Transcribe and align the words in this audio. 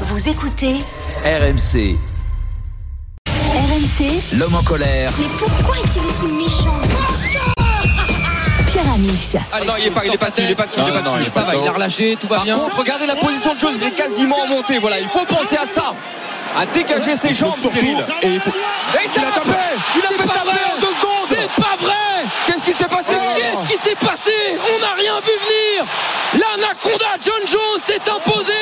Vous 0.00 0.28
écoutez 0.28 0.76
RMC, 1.24 1.96
RMC. 3.28 4.36
l'homme 4.36 4.54
en 4.56 4.62
colère. 4.62 5.10
Mais 5.18 5.26
pourquoi 5.38 5.76
est-il 5.76 6.02
aussi 6.02 6.34
méchant 6.34 6.74
Pierre 8.70 8.92
Amiche. 8.92 9.36
Ah 9.52 9.60
non, 9.64 9.74
il 9.78 9.86
est 9.86 9.90
pas, 9.90 10.04
il 10.04 10.12
est 10.12 10.18
pas 10.18 10.28
il 10.36 10.50
est 10.50 10.54
pas 10.54 10.66
il 10.76 10.82
est 10.82 10.90
pas 10.90 11.00
dessus. 11.00 11.30
Ça 11.32 11.40
va, 11.42 11.54
il 11.54 11.68
a 11.68 11.72
relâché, 11.72 12.16
tout 12.20 12.26
va 12.26 12.40
bien. 12.40 12.54
contre, 12.56 12.78
regardez 12.78 13.06
la 13.06 13.16
position 13.16 13.54
de 13.54 13.60
Jones, 13.60 13.74
il 13.80 13.86
est 13.86 13.90
quasiment 13.92 14.36
en 14.40 14.46
montée. 14.48 14.78
Voilà, 14.78 14.98
il 14.98 15.06
faut 15.06 15.24
penser 15.24 15.56
à 15.56 15.66
ça. 15.66 15.94
À 16.56 16.66
dégager 16.66 17.16
ses 17.16 17.34
jambes, 17.34 17.54
surtout, 17.60 17.78
et 17.78 18.28
il 18.34 18.40
faut- 18.40 18.50
Et 18.50 19.08
Il 19.14 19.20
a 19.20 19.30
tapé 19.32 19.50
Il 19.96 20.04
a 20.04 20.08
fait 20.08 20.28
pas 20.28 20.34
taper 20.34 20.50
en 20.50 20.80
deux 20.80 20.94
secondes 20.94 21.26
C'est 21.28 21.62
pas 21.62 21.74
vrai 21.80 21.94
Qu'est-ce 22.46 22.64
qui 22.70 22.74
s'est 22.76 22.84
passé 22.84 23.14
Qu'est-ce 23.36 23.72
qui 23.72 23.76
s'est 23.82 23.96
passé? 23.96 24.30
On 24.54 24.80
n'a 24.80 24.92
rien 24.94 25.14
vu 25.18 25.32
venir 25.32 25.84
L'anaconda 26.34 27.06
John 27.24 27.42
Jones 27.50 27.80
s'est 27.84 28.08
imposé 28.08 28.52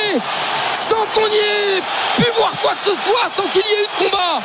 sans 1.02 1.20
qu'on 1.20 1.26
y 1.28 1.36
ait 1.36 1.80
pu 2.16 2.24
voir 2.36 2.52
quoi 2.62 2.72
que 2.74 2.80
ce 2.82 2.90
soit, 2.94 3.28
sans 3.34 3.42
qu'il 3.50 3.60
y 3.62 3.64
ait 3.64 3.82
eu 3.82 4.04
de 4.04 4.10
combat 4.10 4.40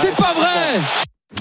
C'est 0.00 0.14
pas 0.14 0.32
vrai 0.34 0.80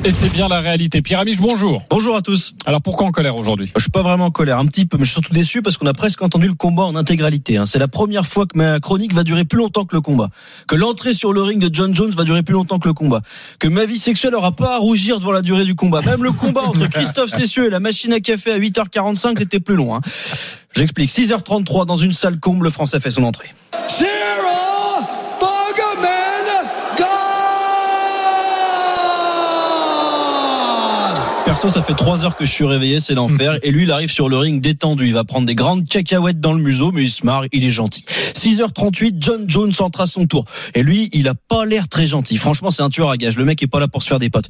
Et 0.06 0.12
c'est 0.12 0.30
bien 0.30 0.48
la 0.48 0.60
réalité. 0.62 1.02
Pierre 1.02 1.20
Amiche, 1.22 1.40
bonjour. 1.42 1.84
Bonjour 1.90 2.16
à 2.16 2.22
tous. 2.22 2.54
Alors 2.66 2.82
pourquoi 2.82 3.08
en 3.08 3.12
colère 3.12 3.36
aujourd'hui? 3.36 3.72
Je 3.76 3.82
suis 3.82 3.92
pas 3.92 4.02
vraiment 4.04 4.26
en 4.26 4.32
colère, 4.32 4.58
un 4.60 4.66
petit 4.66 4.86
peu, 4.86 4.98
mais 4.98 5.04
je 5.04 5.10
suis 5.10 5.14
surtout 5.22 5.34
déçu 5.34 5.62
parce 5.62 5.78
qu'on 5.78 5.88
a 5.88 5.94
presque 5.94 6.22
entendu 6.22 6.48
le 6.48 6.54
combat 6.54 6.84
en 6.84 6.96
intégralité. 6.96 7.58
hein. 7.58 7.66
C'est 7.66 7.80
la 7.80 7.88
première 7.90 8.26
fois 8.26 8.46
que 8.46 8.58
ma 8.58 8.80
chronique 8.80 9.14
va 9.14 9.24
durer 9.24 9.44
plus 9.44 9.58
longtemps 9.58 9.84
que 9.86 9.96
le 9.96 10.02
combat. 10.02 10.30
Que 10.68 10.76
l'entrée 10.76 11.14
sur 11.14 11.34
le 11.34 11.42
ring 11.42 11.60
de 11.62 11.74
John 11.74 11.94
Jones 11.94 12.12
va 12.12 12.24
durer 12.24 12.44
plus 12.44 12.54
longtemps 12.54 12.80
que 12.80 12.88
le 12.88 12.94
combat. 12.94 13.22
Que 13.60 13.68
ma 13.68 13.84
vie 13.86 14.00
sexuelle 14.00 14.36
aura 14.36 14.54
pas 14.54 14.76
à 14.76 14.78
rougir 14.78 15.20
devant 15.20 15.32
la 15.34 15.42
durée 15.42 15.66
du 15.66 15.76
combat. 15.76 16.02
Même 16.02 16.24
le 16.24 16.32
combat 16.32 16.62
entre 16.64 16.88
Christophe 16.92 17.32
Cessieux 17.32 17.68
et 17.68 17.70
la 17.70 17.80
machine 17.82 18.14
à 18.14 18.20
café 18.22 18.54
à 18.54 18.60
8h45, 18.60 19.38
c'était 19.38 19.60
plus 19.60 19.76
long. 19.76 19.96
hein. 19.96 20.02
J'explique. 20.76 21.10
6h33 21.10 21.86
dans 21.88 21.96
une 21.98 22.14
salle 22.14 22.40
comble, 22.40 22.66
le 22.66 22.70
Français 22.72 23.00
fait 23.00 23.12
son 23.12 23.24
entrée. 23.24 23.50
Perso, 31.62 31.78
ça 31.78 31.84
fait 31.84 31.94
trois 31.94 32.24
heures 32.24 32.38
que 32.38 32.46
je 32.46 32.52
suis 32.54 32.64
réveillé, 32.64 33.02
c'est 33.02 33.16
l'enfer. 33.16 33.60
Et 33.64 33.72
lui, 33.72 33.84
il 33.84 33.92
arrive 33.92 34.10
sur 34.10 34.30
le 34.30 34.38
ring 34.38 34.62
détendu. 34.62 35.08
Il 35.08 35.14
va 35.14 35.26
prendre 35.26 35.46
des 35.46 35.56
grandes 35.56 35.86
cacahuètes 35.86 36.40
dans 36.40 36.54
le 36.54 36.62
museau, 36.62 36.94
mais 36.94 37.04
il 37.04 37.10
se 37.10 37.26
marre, 37.26 37.44
il 37.52 37.66
est 37.66 37.70
gentil. 37.70 38.06
6h38, 38.08 39.16
John 39.20 39.44
Jones 39.46 39.74
entre 39.80 40.00
à 40.00 40.06
son 40.06 40.26
tour. 40.26 40.46
Et 40.74 40.84
lui, 40.84 41.10
il 41.12 41.28
a 41.28 41.34
pas 41.34 41.66
l'air 41.66 41.90
très 41.90 42.08
gentil. 42.08 42.38
Franchement, 42.38 42.72
c'est 42.72 42.82
un 42.82 42.90
tueur 42.90 43.10
à 43.10 43.18
gage. 43.18 43.36
Le 43.36 43.44
mec 43.44 43.62
est 43.62 43.68
pas 43.68 43.82
là 43.82 43.90
pour 43.90 44.04
se 44.04 44.08
faire 44.08 44.20
des 44.20 44.30
potes. 44.30 44.48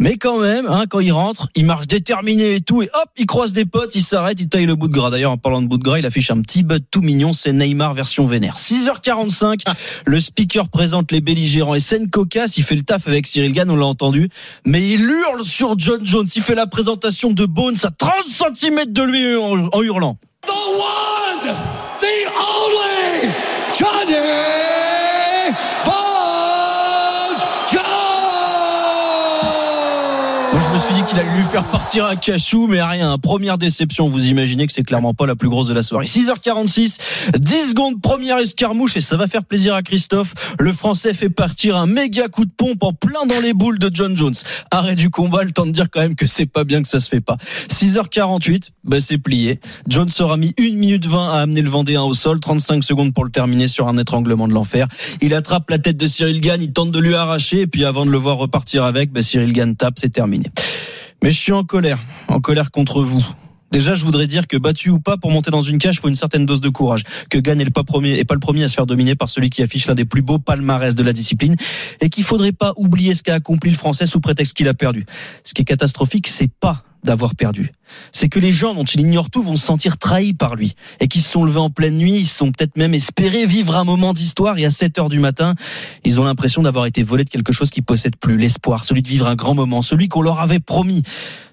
Mais 0.00 0.18
quand 0.18 0.38
même, 0.38 0.66
hein, 0.66 0.84
quand 0.86 1.00
il 1.00 1.12
rentre, 1.12 1.48
il 1.54 1.64
marche 1.64 1.86
déterminé 1.86 2.56
et 2.56 2.60
tout. 2.60 2.82
Et 2.82 2.90
hop, 2.92 3.08
il 3.16 3.24
croise 3.24 3.54
des 3.54 3.64
potes, 3.64 3.94
il 3.94 4.02
s'arrête, 4.02 4.38
il 4.38 4.48
taille 4.50 4.66
le 4.66 4.74
bout 4.74 4.88
de 4.88 4.92
gras. 4.92 5.08
D'ailleurs, 5.08 5.32
en 5.32 5.38
parlant 5.38 5.62
de 5.62 5.66
bout 5.66 5.78
de 5.78 5.82
gras, 5.82 5.98
il 5.98 6.04
affiche 6.04 6.30
un 6.30 6.42
petit 6.42 6.62
bud 6.62 6.84
tout 6.90 7.00
mignon. 7.00 7.32
C'est 7.32 7.54
Neymar 7.54 7.94
version 7.94 8.26
vénère. 8.26 8.56
6h45, 8.56 9.62
le 10.04 10.20
speaker 10.20 10.68
présente 10.68 11.10
les 11.10 11.22
belligérants 11.22 11.74
et 11.74 11.80
scène 11.80 12.10
cocasse. 12.10 12.58
Il 12.58 12.64
fait 12.64 12.76
le 12.76 12.82
taf 12.82 13.08
avec 13.08 13.26
Cyril 13.26 13.52
Gann, 13.52 13.70
on 13.70 13.76
l'a 13.76 13.86
entendu. 13.86 14.28
Mais 14.66 14.86
il 14.86 15.00
hurle 15.00 15.42
sur 15.44 15.78
John 15.78 16.04
Jones. 16.04 16.28
Il 16.34 16.42
fait 16.42 16.49
la 16.54 16.66
présentation 16.66 17.32
de 17.32 17.46
Bones 17.46 17.76
à 17.84 17.90
30 17.90 18.12
cm 18.26 18.86
de 18.86 19.02
lui 19.02 19.36
en, 19.36 19.82
hurlant. 19.82 20.16
Moi, 20.46 20.86
faire 31.50 31.64
partir 31.64 32.06
un 32.06 32.14
cachou, 32.14 32.68
mais 32.68 32.80
rien. 32.80 33.18
Première 33.18 33.58
déception, 33.58 34.08
vous 34.08 34.28
imaginez 34.28 34.68
que 34.68 34.72
c'est 34.72 34.84
clairement 34.84 35.14
pas 35.14 35.26
la 35.26 35.34
plus 35.34 35.48
grosse 35.48 35.66
de 35.66 35.74
la 35.74 35.82
soirée. 35.82 36.06
6h46, 36.06 36.98
10 37.36 37.70
secondes, 37.70 38.00
première 38.00 38.38
escarmouche, 38.38 38.96
et 38.96 39.00
ça 39.00 39.16
va 39.16 39.26
faire 39.26 39.44
plaisir 39.44 39.74
à 39.74 39.82
Christophe. 39.82 40.54
Le 40.60 40.72
Français 40.72 41.12
fait 41.12 41.28
partir 41.28 41.76
un 41.76 41.86
méga 41.86 42.28
coup 42.28 42.44
de 42.44 42.52
pompe 42.56 42.84
en 42.84 42.92
plein 42.92 43.26
dans 43.26 43.40
les 43.40 43.52
boules 43.52 43.80
de 43.80 43.90
John 43.92 44.16
Jones. 44.16 44.36
Arrêt 44.70 44.94
du 44.94 45.10
combat, 45.10 45.42
le 45.42 45.50
temps 45.50 45.66
de 45.66 45.72
dire 45.72 45.90
quand 45.90 46.00
même 46.00 46.14
que 46.14 46.26
c'est 46.26 46.46
pas 46.46 46.62
bien 46.62 46.82
que 46.82 46.88
ça 46.88 47.00
se 47.00 47.08
fait 47.08 47.20
pas. 47.20 47.36
6h48, 47.68 48.68
bah 48.84 49.00
c'est 49.00 49.18
plié. 49.18 49.58
Jones 49.88 50.10
aura 50.20 50.36
mis 50.36 50.54
1 50.56 50.76
minute 50.76 51.06
20 51.06 51.32
à 51.32 51.40
amener 51.40 51.62
le 51.62 51.70
Vendéen 51.70 52.02
au 52.02 52.14
sol, 52.14 52.38
35 52.38 52.84
secondes 52.84 53.12
pour 53.12 53.24
le 53.24 53.30
terminer 53.30 53.66
sur 53.66 53.88
un 53.88 53.98
étranglement 53.98 54.46
de 54.46 54.52
l'enfer. 54.52 54.86
Il 55.20 55.34
attrape 55.34 55.68
la 55.68 55.80
tête 55.80 55.96
de 55.96 56.06
Cyril 56.06 56.40
Gann, 56.40 56.62
il 56.62 56.72
tente 56.72 56.92
de 56.92 57.00
lui 57.00 57.16
arracher, 57.16 57.62
et 57.62 57.66
puis 57.66 57.84
avant 57.84 58.06
de 58.06 58.10
le 58.12 58.18
voir 58.18 58.36
repartir 58.36 58.84
avec, 58.84 59.10
bah 59.10 59.22
Cyril 59.22 59.52
Gann 59.52 59.74
tape, 59.74 59.94
c'est 59.98 60.10
terminé. 60.10 60.46
Mais 61.22 61.30
je 61.30 61.38
suis 61.38 61.52
en 61.52 61.64
colère, 61.64 61.98
en 62.28 62.40
colère 62.40 62.70
contre 62.70 63.02
vous. 63.02 63.24
Déjà, 63.72 63.94
je 63.94 64.04
voudrais 64.04 64.26
dire 64.26 64.48
que 64.48 64.56
battu 64.56 64.90
ou 64.90 64.98
pas, 64.98 65.16
pour 65.16 65.30
monter 65.30 65.52
dans 65.52 65.62
une 65.62 65.78
cage, 65.78 66.00
faut 66.00 66.08
une 66.08 66.16
certaine 66.16 66.44
dose 66.44 66.60
de 66.60 66.70
courage. 66.70 67.04
Que 67.28 67.38
Gann 67.38 67.56
n'est 67.58 67.70
pas 67.70 67.84
premier, 67.84 68.18
est 68.18 68.24
pas 68.24 68.34
le 68.34 68.40
premier 68.40 68.64
à 68.64 68.68
se 68.68 68.74
faire 68.74 68.86
dominer 68.86 69.14
par 69.14 69.30
celui 69.30 69.48
qui 69.48 69.62
affiche 69.62 69.86
l'un 69.86 69.94
des 69.94 70.04
plus 70.04 70.22
beaux 70.22 70.40
palmarès 70.40 70.96
de 70.96 71.02
la 71.04 71.12
discipline, 71.12 71.54
et 72.00 72.08
qu'il 72.08 72.24
faudrait 72.24 72.52
pas 72.52 72.72
oublier 72.76 73.14
ce 73.14 73.22
qu'a 73.22 73.34
accompli 73.34 73.70
le 73.70 73.76
Français 73.76 74.06
sous 74.06 74.20
prétexte 74.20 74.54
qu'il 74.54 74.66
a 74.66 74.74
perdu. 74.74 75.06
Ce 75.44 75.54
qui 75.54 75.62
est 75.62 75.66
catastrophique, 75.66 76.26
c'est 76.26 76.50
pas 76.50 76.82
d'avoir 77.04 77.34
perdu. 77.34 77.72
C'est 78.12 78.28
que 78.28 78.38
les 78.38 78.52
gens 78.52 78.74
dont 78.74 78.84
il 78.84 79.00
ignore 79.00 79.30
tout 79.30 79.42
vont 79.42 79.56
se 79.56 79.64
sentir 79.64 79.98
trahis 79.98 80.32
par 80.32 80.54
lui 80.54 80.74
et 81.00 81.08
qui 81.08 81.20
se 81.20 81.30
sont 81.30 81.44
levés 81.44 81.58
en 81.58 81.70
pleine 81.70 81.96
nuit, 81.96 82.16
ils 82.18 82.26
sont 82.26 82.52
peut-être 82.52 82.76
même 82.76 82.94
espérés 82.94 83.46
vivre 83.46 83.76
un 83.76 83.84
moment 83.84 84.12
d'histoire 84.12 84.58
et 84.58 84.64
à 84.64 84.70
7 84.70 84.98
heures 84.98 85.08
du 85.08 85.18
matin, 85.18 85.54
ils 86.04 86.20
ont 86.20 86.24
l'impression 86.24 86.62
d'avoir 86.62 86.86
été 86.86 87.02
volés 87.02 87.24
de 87.24 87.30
quelque 87.30 87.52
chose 87.52 87.70
qu'ils 87.70 87.82
possèdent 87.82 88.16
plus, 88.16 88.36
l'espoir, 88.36 88.84
celui 88.84 89.02
de 89.02 89.08
vivre 89.08 89.26
un 89.26 89.34
grand 89.34 89.54
moment, 89.54 89.82
celui 89.82 90.08
qu'on 90.08 90.22
leur 90.22 90.40
avait 90.40 90.60
promis. 90.60 91.02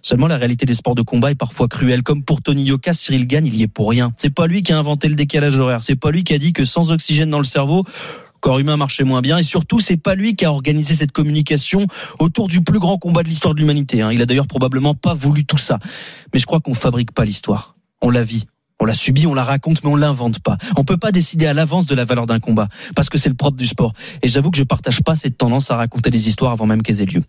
Seulement 0.02 0.28
la 0.28 0.38
réalité 0.38 0.66
des 0.66 0.74
sports 0.74 0.96
de 0.96 1.02
combat 1.02 1.32
est 1.32 1.36
parfois 1.36 1.68
cruelle, 1.68 2.04
comme 2.04 2.24
pour 2.24 2.42
Tony 2.42 2.64
Yoka, 2.64 2.94
Cyril 2.94 3.28
Gann, 3.28 3.46
il 3.46 3.56
y 3.56 3.64
est 3.64 3.68
pour 3.68 3.90
rien. 3.90 4.14
C'est 4.16 4.34
pas 4.34 4.48
lui 4.48 4.64
qui 4.64 4.74
a 4.74 4.78
inventé 4.78 5.10
le 5.10 5.16
décalage 5.16 5.58
horaire, 5.58 5.84
c'est 5.84 5.96
pas 5.96 6.12
lui 6.12 6.24
qui 6.24 6.34
a 6.34 6.38
dit 6.38 6.54
que 6.54 6.66
sans 6.66 6.92
oxygène 6.92 7.30
dans 7.30 7.40
le 7.40 7.46
cerveau, 7.46 7.84
corps 8.40 8.60
humain 8.60 8.78
marchait 8.78 9.04
moins 9.04 9.22
bien 9.22 9.38
et 9.38 9.44
surtout 9.44 9.80
c'est 9.80 9.98
pas 9.98 10.16
lui 10.16 10.36
qui 10.36 10.46
a 10.46 10.52
organisé 10.52 10.96
cette 10.96 11.12
communication 11.12 11.86
autour 12.20 12.48
du 12.48 12.62
plus 12.62 12.80
grand 12.80 12.98
combat 12.98 13.24
de 13.24 13.30
l'histoire 13.30 13.54
de 13.54 13.60
l'humanité. 13.60 14.02
hein. 14.02 14.12
Il 14.12 14.22
a 14.22 14.26
d'ailleurs 14.26 14.48
probablement 14.48 14.94
pas 14.94 15.14
voulu 15.14 15.46
tout 15.46 15.58
ça. 15.58 15.80
Mais 16.34 16.40
je 16.40 16.46
crois 16.46 16.60
qu'on 16.60 16.74
fabrique 16.74 17.12
pas 17.12 17.26
l'histoire. 17.26 17.76
On 18.02 18.10
la 18.10 18.24
vit. 18.24 18.46
On 18.80 18.86
la 18.86 18.94
subit, 18.94 19.26
on 19.26 19.34
la 19.34 19.44
raconte, 19.44 19.84
mais 19.84 19.90
on 19.90 19.96
l'invente 19.96 20.40
pas. 20.40 20.58
On 20.78 20.84
peut 20.84 20.98
pas 20.98 21.12
décider 21.12 21.48
à 21.48 21.54
l'avance 21.56 21.88
de 21.88 21.96
la 21.96 22.06
valeur 22.06 22.28
d'un 22.28 22.40
combat, 22.40 22.68
parce 22.96 23.10
que 23.10 23.18
c'est 23.18 23.30
le 23.30 23.34
propre 23.34 23.58
du 23.58 23.66
sport. 23.66 23.94
Et 24.22 24.28
j'avoue 24.28 24.52
que 24.52 24.58
je 24.58 24.64
partage 24.64 25.02
pas 25.02 25.16
cette 25.16 25.36
tendance 25.36 25.72
à 25.72 25.78
raconter 25.78 26.12
des 26.12 26.28
histoires 26.28 26.52
avant 26.52 26.68
même 26.68 26.84
qu'elles 26.84 27.02
aient 27.02 27.06
lieu. 27.06 27.22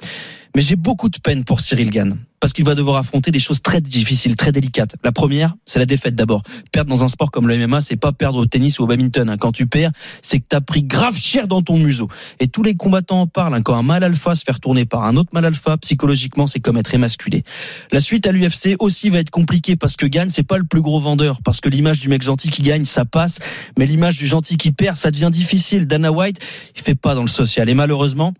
Mais 0.54 0.62
j'ai 0.62 0.76
beaucoup 0.76 1.08
de 1.08 1.18
peine 1.18 1.44
pour 1.44 1.60
Cyril 1.60 1.90
Gann, 1.90 2.16
parce 2.40 2.52
qu'il 2.52 2.64
va 2.64 2.74
devoir 2.74 2.96
affronter 2.96 3.30
des 3.30 3.38
choses 3.38 3.60
très 3.62 3.80
difficiles, 3.80 4.34
très 4.34 4.50
délicates. 4.50 4.96
La 5.04 5.12
première, 5.12 5.54
c'est 5.66 5.78
la 5.78 5.86
défaite 5.86 6.14
d'abord. 6.14 6.42
Perdre 6.72 6.90
dans 6.90 7.04
un 7.04 7.08
sport 7.08 7.30
comme 7.30 7.46
le 7.46 7.56
MMA, 7.66 7.80
c'est 7.80 7.96
pas 7.96 8.12
perdre 8.12 8.38
au 8.38 8.46
tennis 8.46 8.78
ou 8.78 8.84
au 8.84 8.86
badminton. 8.86 9.28
hein. 9.28 9.36
Quand 9.36 9.52
tu 9.52 9.66
perds, 9.66 9.90
c'est 10.22 10.38
que 10.40 10.44
t'as 10.48 10.60
pris 10.60 10.82
grave 10.82 11.16
cher 11.16 11.48
dans 11.48 11.62
ton 11.62 11.76
museau. 11.76 12.08
Et 12.40 12.48
tous 12.48 12.62
les 12.62 12.74
combattants 12.76 13.20
en 13.22 13.26
parlent. 13.26 13.54
hein. 13.54 13.62
Quand 13.62 13.76
un 13.76 13.82
mal 13.82 14.02
alpha 14.02 14.34
se 14.34 14.44
fait 14.44 14.52
retourner 14.52 14.84
par 14.84 15.04
un 15.04 15.16
autre 15.16 15.30
mal 15.32 15.44
alpha, 15.44 15.76
psychologiquement, 15.78 16.46
c'est 16.46 16.60
comme 16.60 16.76
être 16.78 16.94
émasculé. 16.94 17.44
La 17.92 18.00
suite 18.00 18.26
à 18.26 18.32
l'UFC 18.32 18.76
aussi 18.78 19.10
va 19.10 19.18
être 19.18 19.30
compliquée 19.30 19.76
parce 19.76 19.96
que 19.96 20.06
Gann, 20.06 20.30
c'est 20.30 20.42
pas 20.42 20.58
le 20.58 20.64
plus 20.64 20.80
gros 20.80 20.98
vendeur. 21.00 21.40
Parce 21.42 21.60
que 21.60 21.68
l'image 21.68 22.00
du 22.00 22.08
mec 22.08 22.22
gentil 22.22 22.50
qui 22.50 22.62
gagne, 22.62 22.84
ça 22.84 23.04
passe. 23.04 23.38
Mais 23.78 23.86
l'image 23.86 24.16
du 24.16 24.26
gentil 24.26 24.56
qui 24.56 24.72
perd, 24.72 24.96
ça 24.96 25.10
devient 25.10 25.30
difficile. 25.30 25.86
Dana 25.86 26.10
White, 26.10 26.38
il 26.76 26.82
fait 26.82 26.94
pas 26.94 27.14
dans 27.14 27.22
le 27.22 27.28
social. 27.28 27.68
Et 27.68 27.74
malheureusement, 27.74 28.32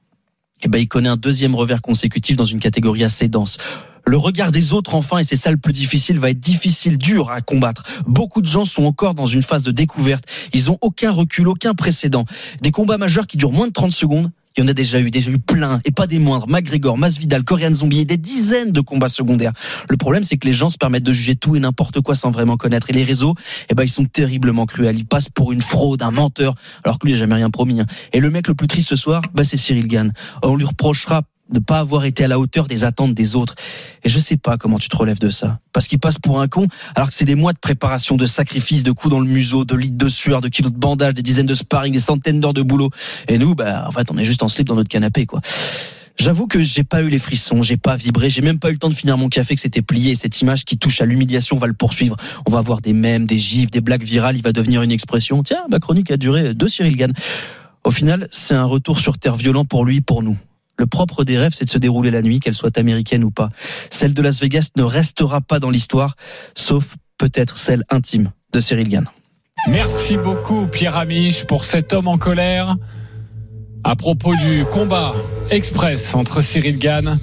eh 0.62 0.68
ben, 0.68 0.78
il 0.78 0.88
connaît 0.88 1.08
un 1.08 1.16
deuxième 1.16 1.54
revers 1.54 1.82
consécutif 1.82 2.36
dans 2.36 2.44
une 2.44 2.58
catégorie 2.58 3.04
assez 3.04 3.28
dense. 3.28 3.58
Le 4.06 4.16
regard 4.16 4.50
des 4.50 4.72
autres, 4.72 4.94
enfin, 4.94 5.18
et 5.18 5.24
c'est 5.24 5.36
ça 5.36 5.50
le 5.50 5.58
plus 5.58 5.72
difficile, 5.72 6.18
va 6.18 6.30
être 6.30 6.40
difficile, 6.40 6.96
dur 6.96 7.30
à 7.30 7.42
combattre. 7.42 7.82
Beaucoup 8.06 8.40
de 8.40 8.46
gens 8.46 8.64
sont 8.64 8.84
encore 8.84 9.14
dans 9.14 9.26
une 9.26 9.42
phase 9.42 9.62
de 9.62 9.70
découverte. 9.70 10.24
Ils 10.54 10.70
ont 10.70 10.78
aucun 10.80 11.10
recul, 11.10 11.46
aucun 11.46 11.74
précédent. 11.74 12.24
Des 12.62 12.70
combats 12.70 12.96
majeurs 12.96 13.26
qui 13.26 13.36
durent 13.36 13.52
moins 13.52 13.66
de 13.66 13.72
30 13.72 13.92
secondes, 13.92 14.30
il 14.58 14.62
y 14.62 14.64
en 14.64 14.68
a 14.68 14.74
déjà 14.74 14.98
eu, 14.98 15.10
déjà 15.12 15.30
eu 15.30 15.38
plein, 15.38 15.78
et 15.84 15.92
pas 15.92 16.08
des 16.08 16.18
moindres. 16.18 16.48
McGregor, 16.48 16.98
Masvidal, 16.98 17.44
Korean 17.44 17.72
Zombie, 17.72 18.00
et 18.00 18.04
des 18.04 18.16
dizaines 18.16 18.72
de 18.72 18.80
combats 18.80 19.08
secondaires. 19.08 19.52
Le 19.88 19.96
problème, 19.96 20.24
c'est 20.24 20.36
que 20.36 20.48
les 20.48 20.52
gens 20.52 20.68
se 20.68 20.76
permettent 20.76 21.04
de 21.04 21.12
juger 21.12 21.36
tout 21.36 21.54
et 21.54 21.60
n'importe 21.60 22.00
quoi 22.00 22.16
sans 22.16 22.32
vraiment 22.32 22.56
connaître. 22.56 22.90
Et 22.90 22.92
les 22.92 23.04
réseaux, 23.04 23.36
eh 23.70 23.74
ben, 23.76 23.84
ils 23.84 23.88
sont 23.88 24.04
terriblement 24.04 24.66
cruels. 24.66 24.98
Ils 24.98 25.06
passent 25.06 25.28
pour 25.28 25.52
une 25.52 25.62
fraude, 25.62 26.02
un 26.02 26.10
menteur, 26.10 26.56
alors 26.82 26.98
que 26.98 27.06
lui, 27.06 27.12
il 27.12 27.16
a 27.16 27.18
jamais 27.18 27.36
rien 27.36 27.50
promis. 27.50 27.80
hein. 27.80 27.86
Et 28.12 28.18
le 28.18 28.30
mec 28.30 28.48
le 28.48 28.54
plus 28.54 28.66
triste 28.66 28.88
ce 28.88 28.96
soir, 28.96 29.22
bah, 29.32 29.44
c'est 29.44 29.56
Cyril 29.56 29.86
Gann. 29.86 30.12
On 30.42 30.56
lui 30.56 30.64
reprochera 30.64 31.22
de 31.50 31.58
pas 31.60 31.78
avoir 31.78 32.04
été 32.04 32.24
à 32.24 32.28
la 32.28 32.38
hauteur 32.38 32.66
des 32.66 32.84
attentes 32.84 33.14
des 33.14 33.36
autres. 33.36 33.54
Et 34.04 34.08
je 34.08 34.18
sais 34.18 34.36
pas 34.36 34.56
comment 34.56 34.78
tu 34.78 34.88
te 34.88 34.96
relèves 34.96 35.18
de 35.18 35.30
ça. 35.30 35.60
Parce 35.72 35.88
qu'il 35.88 35.98
passe 35.98 36.18
pour 36.18 36.40
un 36.40 36.48
con, 36.48 36.66
alors 36.94 37.08
que 37.08 37.14
c'est 37.14 37.24
des 37.24 37.34
mois 37.34 37.52
de 37.52 37.58
préparation, 37.58 38.16
de 38.16 38.26
sacrifices, 38.26 38.82
de 38.82 38.92
coups 38.92 39.10
dans 39.10 39.20
le 39.20 39.28
museau, 39.28 39.64
de 39.64 39.74
litres 39.74 39.98
de 39.98 40.08
sueur, 40.08 40.40
de 40.40 40.48
kilos 40.48 40.72
de 40.72 40.78
bandage, 40.78 41.14
des 41.14 41.22
dizaines 41.22 41.46
de 41.46 41.54
sparring, 41.54 41.92
des 41.92 42.00
centaines 42.00 42.40
d'heures 42.40 42.54
de 42.54 42.62
boulot. 42.62 42.90
Et 43.28 43.38
nous, 43.38 43.54
bah, 43.54 43.84
en 43.86 43.90
fait, 43.92 44.10
on 44.10 44.18
est 44.18 44.24
juste 44.24 44.42
en 44.42 44.48
slip 44.48 44.66
dans 44.66 44.76
notre 44.76 44.90
canapé, 44.90 45.26
quoi. 45.26 45.40
J'avoue 46.18 46.48
que 46.48 46.60
j'ai 46.60 46.82
pas 46.82 47.02
eu 47.02 47.08
les 47.08 47.20
frissons, 47.20 47.62
j'ai 47.62 47.76
pas 47.76 47.94
vibré, 47.94 48.28
j'ai 48.28 48.42
même 48.42 48.58
pas 48.58 48.70
eu 48.70 48.72
le 48.72 48.78
temps 48.78 48.88
de 48.88 48.94
finir 48.94 49.16
mon 49.16 49.28
café 49.28 49.54
que 49.54 49.60
c'était 49.60 49.82
plié. 49.82 50.16
Cette 50.16 50.40
image 50.40 50.64
qui 50.64 50.76
touche 50.76 51.00
à 51.00 51.04
l'humiliation 51.04 51.56
va 51.56 51.68
le 51.68 51.74
poursuivre. 51.74 52.16
On 52.44 52.50
va 52.50 52.60
voir 52.60 52.80
des 52.80 52.92
mèmes, 52.92 53.24
des 53.24 53.38
gifs, 53.38 53.70
des 53.70 53.80
blagues 53.80 54.02
virales. 54.02 54.36
Il 54.36 54.42
va 54.42 54.52
devenir 54.52 54.82
une 54.82 54.90
expression. 54.90 55.44
Tiens, 55.44 55.64
ma 55.70 55.78
chronique 55.78 56.10
a 56.10 56.16
duré 56.16 56.54
deux 56.54 56.66
Cyril 56.66 56.96
Gann. 56.96 57.12
Au 57.84 57.92
final, 57.92 58.26
c'est 58.32 58.54
un 58.54 58.64
retour 58.64 58.98
sur 58.98 59.16
terre 59.16 59.36
violent 59.36 59.64
pour 59.64 59.84
lui, 59.84 60.00
pour 60.00 60.24
nous. 60.24 60.36
Le 60.78 60.86
propre 60.86 61.24
des 61.24 61.36
rêves, 61.36 61.52
c'est 61.54 61.64
de 61.64 61.70
se 61.70 61.78
dérouler 61.78 62.10
la 62.10 62.22
nuit, 62.22 62.38
qu'elle 62.40 62.54
soit 62.54 62.78
américaine 62.78 63.24
ou 63.24 63.30
pas. 63.30 63.50
Celle 63.90 64.14
de 64.14 64.22
Las 64.22 64.40
Vegas 64.40 64.68
ne 64.76 64.84
restera 64.84 65.40
pas 65.40 65.58
dans 65.58 65.70
l'histoire, 65.70 66.14
sauf 66.54 66.94
peut-être 67.18 67.56
celle 67.56 67.82
intime 67.90 68.30
de 68.52 68.60
Cyril 68.60 68.88
Gann. 68.88 69.06
Merci 69.68 70.16
beaucoup 70.16 70.66
Pierre 70.66 70.96
Amiche 70.96 71.44
pour 71.44 71.64
cet 71.64 71.92
homme 71.92 72.06
en 72.06 72.16
colère. 72.16 72.76
À 73.84 73.96
propos 73.96 74.34
du 74.36 74.64
combat 74.64 75.14
express 75.50 76.14
entre 76.14 76.42
Cyril 76.42 76.78
Gann 76.78 77.18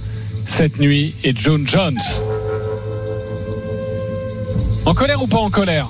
cette 0.46 0.80
nuit 0.80 1.16
et 1.24 1.34
John 1.36 1.66
Jones. 1.68 1.98
En 4.86 4.94
colère 4.94 5.24
ou 5.24 5.28
pas 5.28 5.40
en 5.40 5.50
colère? 5.50 5.88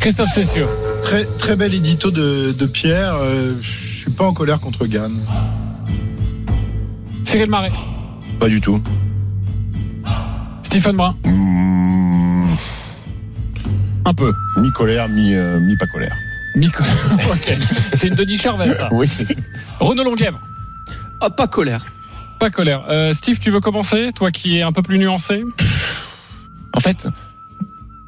Christophe 0.00 0.32
Cessieux. 0.34 0.66
Très, 1.02 1.24
très 1.24 1.56
bel 1.56 1.74
édito 1.74 2.10
de, 2.10 2.52
de 2.52 2.66
Pierre. 2.66 3.14
Euh, 3.14 3.54
je 3.60 4.00
suis 4.02 4.10
pas 4.10 4.24
en 4.24 4.32
colère 4.32 4.60
contre 4.60 4.86
Gann. 4.86 5.12
Cyril 7.32 7.48
Marais. 7.48 7.72
Pas 8.38 8.48
du 8.48 8.60
tout. 8.60 8.78
Stephen 10.62 10.96
Brun. 10.98 11.16
Mmh, 11.24 12.54
Un 14.04 14.12
peu. 14.12 14.34
mi 14.58 14.70
colère, 14.72 15.08
mi, 15.08 15.34
euh, 15.34 15.58
mi 15.58 15.74
pas 15.78 15.86
colère. 15.86 16.14
Mico. 16.56 16.82
ok. 17.32 17.56
C'est 17.94 18.08
une 18.08 18.16
Denis 18.16 18.36
Charvet, 18.36 18.70
ça. 18.74 18.88
Oui. 18.92 19.08
Renaud 19.80 20.04
Longuèvre. 20.04 20.38
Ah, 21.22 21.30
pas 21.30 21.46
colère. 21.46 21.86
Pas 22.38 22.50
colère. 22.50 22.84
Euh, 22.90 23.14
Steve, 23.14 23.38
tu 23.38 23.50
veux 23.50 23.60
commencer 23.60 24.10
Toi 24.14 24.30
qui 24.30 24.58
es 24.58 24.62
un 24.62 24.72
peu 24.72 24.82
plus 24.82 24.98
nuancé? 24.98 25.42
En 26.74 26.80
fait, 26.80 27.08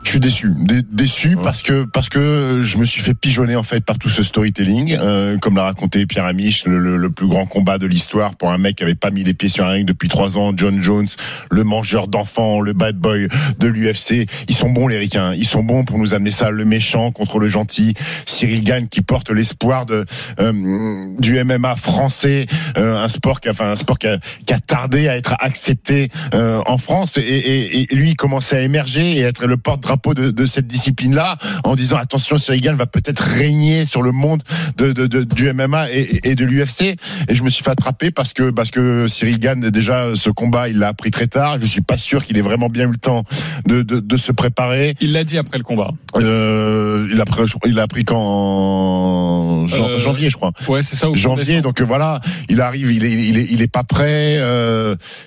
je 0.04 0.10
suis 0.10 0.20
déçu, 0.20 0.50
Dé- 0.60 0.82
déçu 0.92 1.36
parce 1.42 1.62
que 1.62 1.84
parce 1.84 2.08
que 2.08 2.60
je 2.62 2.78
me 2.78 2.84
suis 2.84 3.00
fait 3.02 3.14
pigeonner 3.14 3.56
en 3.56 3.62
fait 3.62 3.80
par 3.84 3.98
tout 3.98 4.08
ce 4.10 4.22
storytelling, 4.22 4.96
euh, 5.00 5.38
comme 5.38 5.56
l'a 5.56 5.64
raconté 5.64 6.04
Pierre 6.06 6.26
Amiche, 6.26 6.64
le, 6.66 6.78
le- 6.78 6.96
le 6.98 7.10
plus 7.10 7.26
grand 7.26 7.46
combat 7.46 7.78
de 7.78 7.86
l'histoire 7.86 8.36
pour 8.36 8.50
un 8.52 8.58
mec 8.58 8.76
qui 8.76 8.82
avait 8.82 8.94
pas 8.94 9.10
mis 9.10 9.24
les 9.24 9.32
pieds 9.34 9.48
sur 9.48 9.64
un 9.64 9.70
ring 9.70 9.86
depuis 9.86 10.08
trois 10.08 10.36
ans, 10.36 10.52
John 10.54 10.82
Jones, 10.82 11.06
le 11.50 11.64
mangeur 11.64 12.06
d'enfants, 12.06 12.60
le 12.60 12.74
bad 12.74 12.96
boy 12.96 13.28
de 13.58 13.66
l'UFC. 13.66 14.26
Ils 14.48 14.54
sont 14.54 14.68
bons 14.70 14.88
les 14.88 14.98
ricains, 14.98 15.32
ils 15.34 15.46
sont 15.46 15.62
bons 15.62 15.84
pour 15.84 15.98
nous 15.98 16.12
amener 16.12 16.30
ça, 16.30 16.50
le 16.50 16.64
méchant 16.66 17.10
contre 17.10 17.38
le 17.38 17.48
gentil. 17.48 17.94
Cyril 18.26 18.62
Gagne 18.62 18.88
qui 18.88 19.00
porte 19.00 19.30
l'espoir 19.30 19.86
de 19.86 20.04
euh, 20.38 21.14
du 21.18 21.42
MMA 21.42 21.76
français, 21.76 22.46
euh, 22.76 23.02
un 23.02 23.08
sport 23.08 23.40
qui 23.40 23.48
a, 23.48 23.52
enfin 23.52 23.70
un 23.70 23.76
sport 23.76 23.98
qui 23.98 24.06
a, 24.08 24.18
qui 24.46 24.52
a 24.52 24.58
tardé 24.60 25.08
à 25.08 25.16
être 25.16 25.34
accepté 25.40 26.10
euh, 26.34 26.60
en 26.66 26.76
France 26.78 27.16
et, 27.16 27.20
et, 27.22 27.92
et 27.92 27.94
lui 27.96 28.10
il 28.10 28.16
commençait 28.16 28.56
à 28.56 28.60
émerger 28.60 29.12
et 29.16 29.20
être 29.20 29.46
le 29.46 29.56
porte-drapeau 29.56 29.93
de, 30.14 30.30
de 30.30 30.46
cette 30.46 30.66
discipline-là 30.66 31.36
en 31.64 31.74
disant 31.74 31.96
attention 31.96 32.38
Cyril 32.38 32.60
Gann 32.60 32.76
va 32.76 32.86
peut-être 32.86 33.20
régner 33.20 33.84
sur 33.84 34.02
le 34.02 34.12
monde 34.12 34.42
de, 34.76 34.92
de, 34.92 35.06
de- 35.06 35.24
du 35.24 35.52
MMA 35.52 35.90
et, 35.92 36.20
et 36.30 36.34
de 36.34 36.44
l'UFC 36.44 36.82
et 37.28 37.34
je 37.34 37.42
me 37.42 37.50
suis 37.50 37.64
fait 37.64 37.70
attraper 37.70 38.10
parce 38.10 38.32
que 38.32 38.50
parce 38.50 38.70
que 38.70 39.06
Cyril 39.08 39.38
Gann 39.38 39.60
déjà 39.70 40.08
ce 40.14 40.30
combat 40.30 40.68
il 40.68 40.78
l'a 40.78 40.88
appris 40.88 41.10
très 41.10 41.26
tard 41.26 41.56
je 41.60 41.66
suis 41.66 41.80
pas 41.82 41.96
sûr 41.98 42.24
qu'il 42.24 42.36
ait 42.38 42.42
vraiment 42.42 42.68
bien 42.68 42.84
eu 42.88 42.92
le 42.92 42.96
temps 42.98 43.24
de, 43.66 43.82
de, 43.82 44.00
de 44.00 44.16
se 44.16 44.32
préparer 44.32 44.94
Il 45.00 45.12
l'a 45.12 45.24
dit 45.24 45.38
après 45.38 45.58
le 45.58 45.64
combat. 45.64 45.90
euh, 46.16 47.08
il 47.12 47.20
a 47.20 47.24
pris 47.24 47.42
il 47.66 47.78
a 47.78 47.82
appris 47.82 48.04
quand? 48.04 49.66
Jan- 49.66 49.88
Euh, 49.88 49.98
janvier 49.98 50.28
je 50.30 50.36
crois 50.36 50.52
Ouais, 50.68 50.82
c'est 50.82 50.96
ça. 50.96 51.08
janvier. 51.14 51.60
Donc 51.60 51.80
euh, 51.80 51.84
voilà, 51.84 52.20
il 52.48 52.60
arrive, 52.60 52.90
il 52.92 53.04
est, 53.04 53.12
il 53.12 53.38
est, 53.38 53.46
il 53.50 53.62
est 53.62 53.68
pas 53.72 53.84
prêt. 53.84 54.34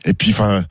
et 0.05 0.13
puis 0.13 0.31
enfin. 0.31 0.63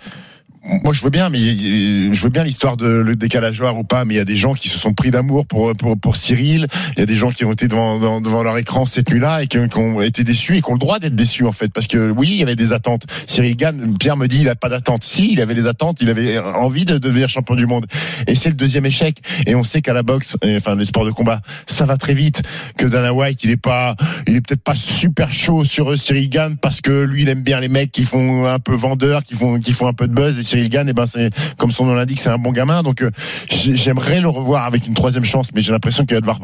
Moi, 0.82 0.92
je 0.92 1.02
veux 1.02 1.10
bien, 1.10 1.28
mais 1.28 1.38
je 1.38 2.22
veux 2.22 2.28
bien 2.28 2.42
l'histoire 2.42 2.76
de 2.76 2.86
le 2.86 3.14
décalage 3.14 3.60
horaire 3.60 3.78
ou 3.78 3.84
pas, 3.84 4.04
mais 4.04 4.14
il 4.14 4.16
y 4.16 4.20
a 4.20 4.24
des 4.24 4.36
gens 4.36 4.54
qui 4.54 4.68
se 4.68 4.78
sont 4.78 4.94
pris 4.94 5.10
d'amour 5.10 5.46
pour, 5.46 5.72
pour 5.74 5.96
pour 5.98 6.16
Cyril. 6.16 6.66
Il 6.96 7.00
y 7.00 7.02
a 7.02 7.06
des 7.06 7.16
gens 7.16 7.30
qui 7.30 7.44
ont 7.44 7.52
été 7.52 7.68
devant 7.68 8.20
devant, 8.20 8.42
leur 8.42 8.58
écran 8.58 8.84
cette 8.84 9.10
nuit-là 9.10 9.42
et 9.42 9.46
qui, 9.46 9.58
ont 9.58 10.00
été 10.00 10.24
déçus 10.24 10.56
et 10.56 10.62
qui 10.62 10.70
ont 10.70 10.74
le 10.74 10.78
droit 10.78 10.98
d'être 10.98 11.14
déçus 11.14 11.44
en 11.44 11.52
fait, 11.52 11.68
parce 11.68 11.86
que 11.86 12.10
oui, 12.10 12.28
il 12.30 12.36
y 12.36 12.42
avait 12.42 12.56
des 12.56 12.72
attentes. 12.72 13.06
Cyril 13.26 13.56
Gann, 13.56 13.96
Pierre 13.98 14.16
me 14.16 14.26
dit, 14.26 14.40
il 14.40 14.48
a 14.48 14.54
pas 14.54 14.68
d'attente. 14.68 15.04
Si, 15.04 15.32
il 15.32 15.40
avait 15.40 15.54
des 15.54 15.66
attentes, 15.66 16.00
il 16.00 16.10
avait 16.10 16.38
envie 16.38 16.84
de 16.84 16.98
devenir 16.98 17.28
champion 17.28 17.54
du 17.54 17.66
monde. 17.66 17.86
Et 18.26 18.34
c'est 18.34 18.48
le 18.48 18.54
deuxième 18.54 18.86
échec. 18.86 19.20
Et 19.46 19.54
on 19.54 19.64
sait 19.64 19.82
qu'à 19.82 19.92
la 19.92 20.02
boxe, 20.02 20.36
enfin 20.56 20.74
les 20.74 20.84
sports 20.84 21.04
de 21.04 21.10
combat, 21.10 21.40
ça 21.66 21.86
va 21.86 21.96
très 21.96 22.14
vite. 22.14 22.42
Que 22.76 22.86
Dana 22.86 23.12
White, 23.12 23.44
il 23.44 23.50
est 23.50 23.56
pas, 23.56 23.96
il 24.26 24.36
est 24.36 24.40
peut-être 24.40 24.62
pas 24.62 24.74
super 24.74 25.32
chaud 25.32 25.64
sur 25.64 25.98
Cyril 25.98 26.28
Gann 26.28 26.56
parce 26.56 26.80
que 26.80 27.02
lui, 27.02 27.22
il 27.22 27.28
aime 27.28 27.42
bien 27.42 27.60
les 27.60 27.68
mecs 27.68 27.92
qui 27.92 28.04
font 28.04 28.46
un 28.46 28.58
peu 28.58 28.74
vendeurs, 28.74 29.24
qui 29.24 29.34
font, 29.34 29.60
qui 29.60 29.72
font 29.72 29.86
un 29.86 29.92
peu 29.92 30.08
de 30.08 30.14
buzz. 30.14 30.38
Et 30.38 30.42
Cyril 30.56 30.68
Gann, 30.70 30.88
et 30.88 30.92
ben 30.94 31.06
c'est 31.06 31.30
comme 31.58 31.70
son 31.70 31.84
nom 31.84 31.94
l'indique, 31.94 32.18
c'est 32.20 32.30
un 32.30 32.38
bon 32.38 32.52
gamin. 32.52 32.82
Donc 32.82 33.02
euh, 33.02 33.10
j'ai- 33.50 33.76
j'aimerais 33.76 34.20
le 34.20 34.28
revoir 34.28 34.64
avec 34.64 34.86
une 34.86 34.94
troisième 34.94 35.24
chance, 35.24 35.48
mais 35.54 35.60
j'ai 35.60 35.72
l'impression 35.72 36.04
qu'il 36.06 36.14
va 36.16 36.20
devoir 36.20 36.38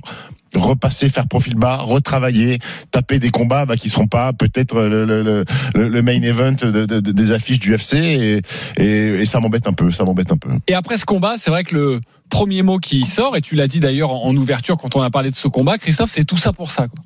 repasser, 0.55 1.09
faire 1.09 1.27
profil 1.29 1.55
bas, 1.55 1.77
retravailler, 1.79 2.59
taper 2.91 3.19
des 3.19 3.31
combats 3.31 3.65
bah, 3.67 3.77
qui 3.77 3.89
seront 3.91 4.07
pas 4.07 4.33
peut-être 4.33 4.81
le, 4.81 5.05
le, 5.05 5.45
le, 5.75 5.89
le 5.89 6.03
main 6.03 6.21
event 6.23 6.53
de- 6.53 6.71
de- 6.87 7.01
de- 7.01 7.13
des 7.13 7.31
affiches 7.33 7.59
du 7.59 7.75
UFC 7.75 7.95
et, 7.95 8.43
et, 8.77 8.85
et 8.85 9.25
ça 9.27 9.41
m'embête 9.41 9.67
un 9.67 9.73
peu, 9.73 9.91
ça 9.91 10.05
m'embête 10.05 10.31
un 10.33 10.37
peu. 10.37 10.51
Et 10.69 10.75
après 10.75 10.97
ce 10.97 11.05
combat, 11.05 11.35
c'est 11.37 11.51
vrai 11.51 11.65
que 11.65 11.75
le 11.75 12.01
premier 12.31 12.63
mot 12.63 12.79
qui 12.79 13.05
sort, 13.05 13.37
et 13.37 13.43
tu 13.43 13.55
l'as 13.57 13.69
dit 13.69 13.79
d'ailleurs 13.81 14.11
en 14.11 14.35
ouverture 14.37 14.79
quand 14.79 14.97
on 14.97 15.03
a 15.03 15.11
parlé 15.11 15.31
de 15.31 15.37
ce 15.37 15.49
combat, 15.49 15.77
Christophe, 15.77 16.11
c'est 16.11 16.25
tout 16.25 16.39
ça 16.39 16.55
pour 16.55 16.71
ça. 16.71 16.89
Quoi. 16.89 17.05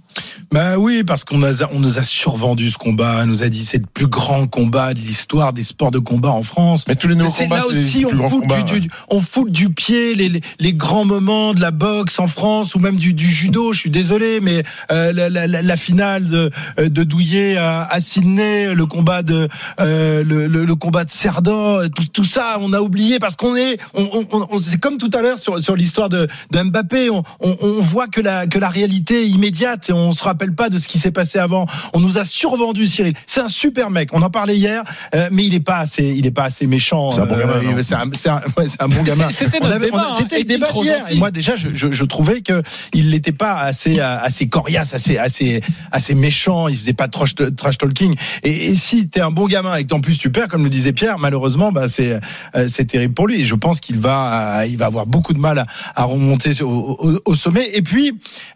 Bah 0.53 0.79
oui, 0.79 1.03
parce 1.05 1.25
qu'on 1.25 1.43
a, 1.43 1.51
on 1.73 1.81
nous 1.81 1.99
a 1.99 2.03
survendu 2.05 2.71
ce 2.71 2.79
combat, 2.79 3.23
on 3.23 3.27
nous 3.27 3.43
a 3.43 3.49
dit 3.49 3.65
c'est 3.65 3.79
le 3.79 3.87
plus 3.93 4.07
grand 4.07 4.47
combat 4.47 4.95
de 4.95 5.01
l'histoire 5.01 5.53
des 5.53 5.65
sports 5.65 5.91
de 5.91 5.99
combat 5.99 6.31
en 6.31 6.43
France. 6.45 6.85
Mais 6.87 6.95
tous 6.95 7.09
les 7.09 7.17
nouveaux 7.17 7.33
combats, 7.33 7.57
là 7.57 7.63
c'est 7.69 7.77
aussi, 7.77 8.05
on 8.07 8.29
fout, 8.29 8.41
combats, 8.43 8.63
du, 8.63 8.75
ouais. 8.75 8.81
du- 8.81 8.91
on 9.09 9.21
fout 9.21 9.51
du 9.51 9.69
pied 9.71 10.15
les, 10.15 10.29
les, 10.29 10.41
les 10.61 10.73
grands 10.73 11.05
moments 11.05 11.55
de 11.55 11.61
la 11.61 11.73
boxe 11.73 12.21
en 12.21 12.29
France 12.29 12.77
ou 12.77 12.79
même 12.79 12.97
du, 12.97 13.13
du 13.13 13.27
judo. 13.37 13.73
Je 13.73 13.79
suis 13.81 13.91
désolé, 13.91 14.41
mais 14.41 14.63
euh, 14.91 15.13
la, 15.13 15.29
la, 15.29 15.47
la- 15.47 15.63
la 15.63 15.77
finale 15.77 16.29
de, 16.29 16.51
euh, 16.79 16.89
de 16.89 17.05
Douillet 17.05 17.57
à, 17.57 17.83
à 17.91 18.01
Sydney, 18.01 18.75
le 18.75 18.87
combat 18.87 19.23
de 19.23 19.49
euh, 19.81 20.25
le, 20.25 20.47
le, 20.47 20.65
le 20.65 20.75
combat 20.75 21.05
de 21.05 21.11
Cerdan, 21.11 21.89
tout, 21.95 22.05
tout 22.13 22.25
ça, 22.25 22.59
on 22.61 22.73
a 22.73 22.81
oublié 22.81 23.19
parce 23.19 23.37
qu'on 23.37 23.55
est, 23.57 23.79
on, 23.95 24.03
on, 24.13 24.27
on- 24.33 24.47
on- 24.51 24.59
c'est 24.59 24.79
comme 24.81 24.99
tout 24.99 25.11
à 25.13 25.21
l'heure 25.23 25.39
sur, 25.39 25.61
sur 25.61 25.77
l'histoire 25.77 26.09
de, 26.09 26.29
de 26.53 26.63
Mbappé, 26.63 27.11
on, 27.11 27.23
on, 27.41 27.57
on 27.61 27.81
voit 27.81 28.07
que 28.09 28.21
la 28.21 28.47
que 28.47 28.59
la 28.59 28.69
réalité 28.69 29.23
est 29.25 29.29
immédiate 29.29 29.91
et 29.91 29.93
on 29.93 30.13
se 30.13 30.23
rappelle 30.23 30.55
pas 30.55 30.69
de 30.71 30.79
ce 30.79 30.89
qui 30.89 30.99
s'est 30.99 31.11
passé 31.11 31.39
avant. 31.39 31.67
On 31.93 32.01
nous 32.01 32.19
a 32.19 32.25
survendu 32.25 32.87
Cyril. 32.87 33.15
C'est 33.27 33.41
un 33.41 33.49
super 33.49 33.91
mec. 33.91 34.11
On 34.13 34.23
en 34.23 34.31
parlait 34.31 34.57
hier, 34.57 34.83
euh, 35.15 35.29
mais 35.31 35.45
il 35.45 35.55
est 35.55 35.61
pas 35.61 35.79
assez, 35.79 36.15
il 36.17 36.27
est 36.27 36.31
pas 36.31 36.45
assez 36.45 36.67
méchant. 36.67 37.11
C'est 37.11 37.21
un 37.21 37.27
bon 37.27 37.37
gamin, 37.37 37.53
Euh, 37.79 37.83
c'est 37.83 37.95
un, 37.95 38.05
c'est 38.15 38.29
un, 38.31 38.41
ouais, 38.57 38.67
c'est 38.67 38.81
un 38.83 38.89
bon 38.89 39.03
gamin. 39.03 39.31
C'était 39.31 39.61
débat. 39.79 39.99
hein. 40.11 40.15
C'était 40.19 40.39
le 40.39 40.45
débat 40.45 40.67
gentil 40.99 41.15
Et 41.15 41.19
moi 41.19 41.31
déjà, 41.31 41.57
je, 41.57 41.69
je, 41.75 41.91
je 41.91 42.05
trouvais 42.05 42.41
que 42.41 42.63
il 42.95 43.15
n'était 43.27 43.37
pas 43.37 43.59
assez 43.61 43.99
assez 44.01 44.49
coriace, 44.49 44.95
assez 44.95 45.19
assez 45.19 45.61
assez 45.91 46.15
méchant. 46.15 46.69
Il 46.69 46.77
faisait 46.77 46.93
pas 46.93 47.07
de 47.07 47.13
trash, 47.13 47.35
trash 47.57 47.79
talking. 47.79 48.15
Et, 48.45 48.67
et 48.69 48.75
si 48.77 49.09
t'es 49.09 49.21
un 49.21 49.31
bon 49.31 49.47
gamin 49.47 49.75
et 49.77 49.85
que 49.85 49.95
en 49.95 50.01
plus 50.01 50.17
tu 50.19 50.31
perds, 50.31 50.49
comme 50.49 50.63
le 50.63 50.71
disait 50.71 50.93
Pierre, 50.93 51.19
malheureusement, 51.19 51.73
bah 51.73 51.89
c'est 51.89 52.21
euh, 52.55 52.69
c'est 52.69 52.85
terrible 52.87 53.15
pour 53.15 53.27
lui. 53.27 53.41
Et 53.41 53.45
je 53.45 53.55
pense 53.55 53.81
qu'il 53.81 53.99
va 53.99 54.61
euh, 54.61 54.67
il 54.67 54.79
va 54.79 54.87
avoir 54.87 55.07
beaucoup 55.07 55.33
de 55.33 55.39
mal 55.39 55.59
à, 55.59 55.67
à 55.95 56.05
remonter 56.05 56.63
au, 56.63 56.69
au- 56.69 57.21
au 57.25 57.35
sommet. 57.35 57.69
Et 57.75 57.83
puis 57.83 58.13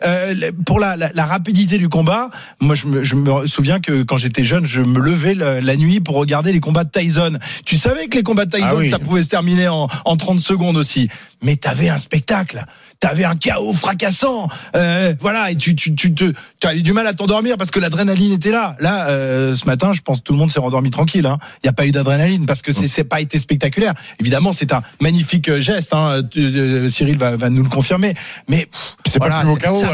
euh, 0.06 0.52
pour 0.64 0.78
la, 0.78 0.96
la, 0.96 1.10
la 1.12 1.24
rapidité 1.26 1.78
du 1.78 1.88
combat, 1.88 2.30
moi 2.60 2.74
je 2.74 2.86
me, 2.86 3.02
je 3.02 3.16
me 3.16 3.46
souviens 3.46 3.80
que 3.80 4.02
quand 4.04 4.16
j'étais 4.16 4.44
jeune, 4.44 4.64
je 4.66 4.82
me 4.82 5.00
levais 5.00 5.34
le- 5.34 5.60
la 5.60 5.76
nuit 5.76 6.00
pour 6.00 6.14
regarder 6.16 6.52
les 6.52 6.60
combats 6.60 6.84
de 6.84 6.90
Tyson. 6.90 7.38
Tu 7.64 7.76
savais 7.76 8.06
que 8.06 8.16
les 8.16 8.22
combats 8.22 8.44
de 8.46 8.50
Tyson, 8.50 8.66
Ah 8.70 8.76
oui. 8.76 8.90
ça 8.90 8.98
pouvait 8.98 9.22
se 9.22 9.28
terminer 9.28 9.68
en, 9.68 9.88
en 10.04 10.16
30 10.16 10.40
secondes 10.40 10.76
aussi. 10.76 11.08
Mais 11.42 11.56
t'avais 11.56 11.88
un 11.88 11.98
spectacle. 11.98 12.64
T'avais 13.00 13.24
un 13.24 13.34
chaos 13.34 13.72
fracassant. 13.72 14.48
Euh, 14.76 15.14
voilà, 15.20 15.50
et 15.50 15.56
tu, 15.56 15.74
tu, 15.74 15.94
tu 15.94 16.12
te, 16.12 16.24
tu 16.60 16.66
as 16.66 16.74
eu 16.74 16.82
du 16.82 16.92
mal 16.92 17.06
à 17.06 17.14
t'endormir 17.14 17.56
parce 17.56 17.70
que 17.70 17.80
l'adrénaline 17.80 18.32
était 18.32 18.50
là. 18.50 18.76
Là, 18.78 19.08
euh, 19.08 19.56
ce 19.56 19.64
matin, 19.64 19.94
je 19.94 20.02
pense 20.02 20.18
que 20.18 20.24
tout 20.24 20.34
le 20.34 20.38
monde 20.38 20.50
s'est 20.50 20.60
rendormi 20.60 20.90
tranquille. 20.90 21.22
Il 21.24 21.26
hein. 21.26 21.38
n'y 21.64 21.70
a 21.70 21.72
pas 21.72 21.86
eu 21.86 21.92
d'adrénaline 21.92 22.44
parce 22.44 22.60
que 22.60 22.72
c'est 22.72 22.88
c'est 22.88 23.04
pas 23.04 23.22
été 23.22 23.38
spectaculaire. 23.38 23.94
Évidemment, 24.20 24.52
c'est 24.52 24.74
un 24.74 24.82
magnifique 25.00 25.48
euh, 25.48 25.60
geste. 25.60 25.94
Hein. 25.94 26.22
Tu- 26.30 26.40
euh, 26.40 26.90
Cyril 26.90 27.16
va, 27.16 27.36
va 27.36 27.48
nous 27.48 27.62
le 27.62 27.70
confirmer. 27.70 28.14
Mais 28.50 28.68
C'est 29.06 29.18
Voilà, 29.18 29.36
pas 29.36 29.42
le 29.44 29.54
plus 29.56 29.68
beau 29.68 29.78
chaos. 29.80 29.84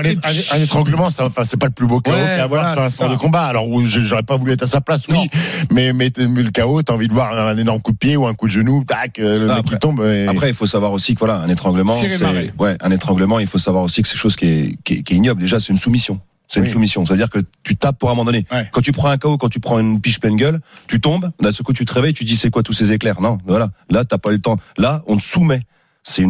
Un, 0.52 0.58
étranglement, 0.60 1.08
ça, 1.10 1.26
enfin, 1.26 1.44
c'est 1.44 1.56
pas 1.58 1.66
le 1.66 1.72
plus 1.72 1.86
beau 1.86 2.00
chaos 2.00 2.14
Ouais, 2.16 2.20
qu'il 2.22 2.36
y 2.38 2.40
a 2.40 2.44
à 2.44 2.46
voilà, 2.48 2.72
sur 2.72 2.82
un 2.82 2.88
sport 2.90 3.10
de 3.10 3.16
combat. 3.16 3.44
Alors, 3.44 3.66
j'aurais 3.84 4.24
pas 4.24 4.36
voulu 4.36 4.50
être 4.50 4.64
à 4.64 4.66
sa 4.66 4.80
place, 4.80 5.02
oui. 5.08 5.28
Mais, 5.70 5.92
mais, 5.92 6.10
mais 6.28 6.42
le 6.42 6.50
chaos, 6.50 6.82
t'as 6.82 6.94
envie 6.94 7.06
de 7.06 7.12
voir 7.14 7.38
un 7.38 7.56
énorme 7.56 7.80
coup 7.80 7.92
de 7.92 7.98
pied 7.98 8.16
ou 8.16 8.26
un 8.26 8.34
coup 8.34 8.46
de 8.48 8.52
genou, 8.52 8.82
tac, 8.84 9.20
euh, 9.20 9.38
le 9.38 9.44
Ah, 9.50 9.54
mec 9.54 9.58
après- 9.60 9.74
qui 9.76 9.78
tombe. 9.78 10.02
et- 10.02 10.26
Après, 10.26 10.48
il 10.48 10.54
faut 10.54 10.66
savoir 10.66 10.90
aussi 10.90 11.14
que 11.14 11.20
voilà, 11.20 11.36
un 11.36 11.48
étranglement, 11.48 11.94
c'est 11.94 12.20
ouais, 12.58 12.76
un 12.80 12.90
étranglement. 12.96 13.38
Il 13.38 13.46
faut 13.46 13.58
savoir 13.58 13.84
aussi 13.84 14.02
que 14.02 14.08
c'est 14.08 14.16
chose 14.16 14.34
qui 14.36 14.46
est, 14.46 14.78
qui 14.84 14.94
est, 14.94 15.02
qui 15.02 15.14
est 15.14 15.16
ignoble. 15.16 15.40
Déjà, 15.40 15.60
c'est 15.60 15.72
une 15.72 15.78
soumission. 15.78 16.20
C'est 16.48 16.60
Oui. 16.60 16.66
une 16.66 16.72
soumission. 16.72 17.04
C'est-à-dire 17.06 17.30
que 17.30 17.38
tu 17.64 17.76
tapes 17.76 17.98
pour 17.98 18.08
un 18.10 18.14
moment 18.14 18.24
donné. 18.24 18.44
Ouais. 18.52 18.68
Quand 18.72 18.80
tu 18.80 18.92
prends 18.92 19.08
un 19.08 19.18
KO, 19.18 19.36
quand 19.38 19.48
tu 19.48 19.60
prends 19.60 19.78
une 19.80 20.00
piche 20.00 20.20
pleine 20.20 20.36
gueule, 20.36 20.60
tu 20.88 21.00
tombes. 21.00 21.30
D'un 21.40 21.52
seul 21.52 21.64
coup, 21.64 21.72
tu 21.72 21.84
te 21.84 21.92
réveilles, 21.92 22.14
tu 22.14 22.24
dis 22.24 22.36
c'est 22.36 22.50
quoi 22.50 22.62
tous 22.62 22.72
ces 22.72 22.92
éclairs? 22.92 23.20
Non, 23.20 23.38
voilà. 23.46 23.70
Là, 23.90 24.04
t'as 24.04 24.18
pas 24.18 24.30
eu 24.30 24.34
le 24.34 24.40
temps. 24.40 24.56
Là, 24.78 25.02
on 25.06 25.16
te 25.16 25.22
soumet. 25.22 25.62
C'est 26.04 26.22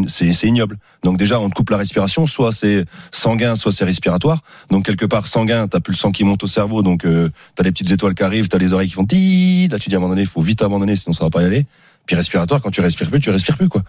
ignoble. 0.49 0.79
Donc 1.03 1.19
déjà, 1.19 1.39
on 1.39 1.51
te 1.51 1.55
coupe 1.55 1.69
la 1.69 1.77
respiration. 1.77 2.25
Soit 2.27 2.51
c'est 2.53 2.87
sanguin, 3.13 3.57
soit 3.57 3.73
c'est 3.73 3.85
respiratoire. 3.85 4.41
Donc 4.71 4.87
quelque 4.87 5.05
part 5.05 5.27
sanguin, 5.27 5.69
t'as 5.69 5.81
plus 5.81 5.93
le 5.93 5.99
sang 5.99 6.13
qui 6.13 6.25
monte 6.25 6.43
au 6.43 6.47
cerveau. 6.47 6.81
Donc 6.81 7.05
euh, 7.05 7.29
t'as 7.57 7.63
les 7.63 7.73
petites 7.73 7.91
étoiles 7.91 8.15
qui 8.15 8.23
arrivent, 8.23 8.49
t'as 8.49 8.57
les 8.57 8.73
oreilles 8.73 8.89
qui 8.89 8.95
font 8.95 9.05
ti. 9.05 9.69
Là, 9.71 9.79
tu 9.79 9.91
dis 9.91 9.95
à 9.95 9.99
un 9.99 10.01
moment 10.01 10.13
donné, 10.13 10.23
il 10.23 10.29
faut 10.29 10.41
vite 10.41 10.63
abandonner, 10.63 10.97
sinon 10.97 11.13
ça 11.13 11.25
va 11.25 11.31
pas 11.31 11.43
y 11.43 11.45
aller. 11.45 11.67
Puis 12.07 12.17
respiratoire, 12.17 12.63
quand 12.63 12.71
tu 12.71 12.81
respires 12.81 13.11
plus, 13.11 13.21
tu 13.21 13.29
respires 13.29 13.59
plus 13.59 13.69
quoi. 13.69 13.83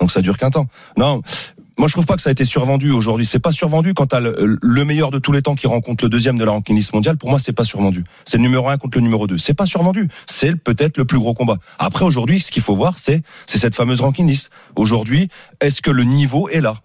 Donc 0.00 0.12
ça 0.12 0.20
dure 0.22 0.38
qu'un 0.38 0.50
temps. 0.50 0.68
Non, 0.96 1.20
moi 1.78 1.88
je 1.88 1.92
trouve 1.92 2.06
pas 2.06 2.16
que 2.16 2.22
ça 2.22 2.30
a 2.30 2.32
été 2.32 2.44
survendu 2.44 2.90
aujourd'hui. 2.90 3.26
C'est 3.26 3.38
pas 3.38 3.52
survendu 3.52 3.94
quand 3.94 4.06
t'as 4.06 4.20
le, 4.20 4.58
le 4.60 4.84
meilleur 4.84 5.10
de 5.10 5.18
tous 5.18 5.32
les 5.32 5.42
temps 5.42 5.54
qui 5.54 5.66
rencontre 5.66 6.04
le 6.04 6.08
deuxième 6.08 6.38
de 6.38 6.44
la 6.44 6.52
ranking 6.52 6.76
list 6.76 6.92
mondiale. 6.92 7.16
Pour 7.16 7.30
moi, 7.30 7.38
c'est 7.38 7.52
pas 7.52 7.64
survendu. 7.64 8.04
C'est 8.24 8.36
le 8.36 8.42
numéro 8.42 8.68
un 8.68 8.78
contre 8.78 8.98
le 8.98 9.02
numéro 9.02 9.26
deux. 9.26 9.38
C'est 9.38 9.54
pas 9.54 9.66
survendu. 9.66 10.08
C'est 10.26 10.56
peut-être 10.56 10.96
le 10.98 11.04
plus 11.04 11.18
gros 11.18 11.34
combat. 11.34 11.58
Après 11.78 12.04
aujourd'hui, 12.04 12.40
ce 12.40 12.52
qu'il 12.52 12.62
faut 12.62 12.76
voir, 12.76 12.98
c'est 12.98 13.22
c'est 13.46 13.58
cette 13.58 13.74
fameuse 13.74 14.00
ranking 14.00 14.26
list. 14.26 14.50
Aujourd'hui, 14.76 15.28
est-ce 15.60 15.82
que 15.82 15.90
le 15.90 16.04
niveau 16.04 16.48
est 16.48 16.60
là? 16.60 16.76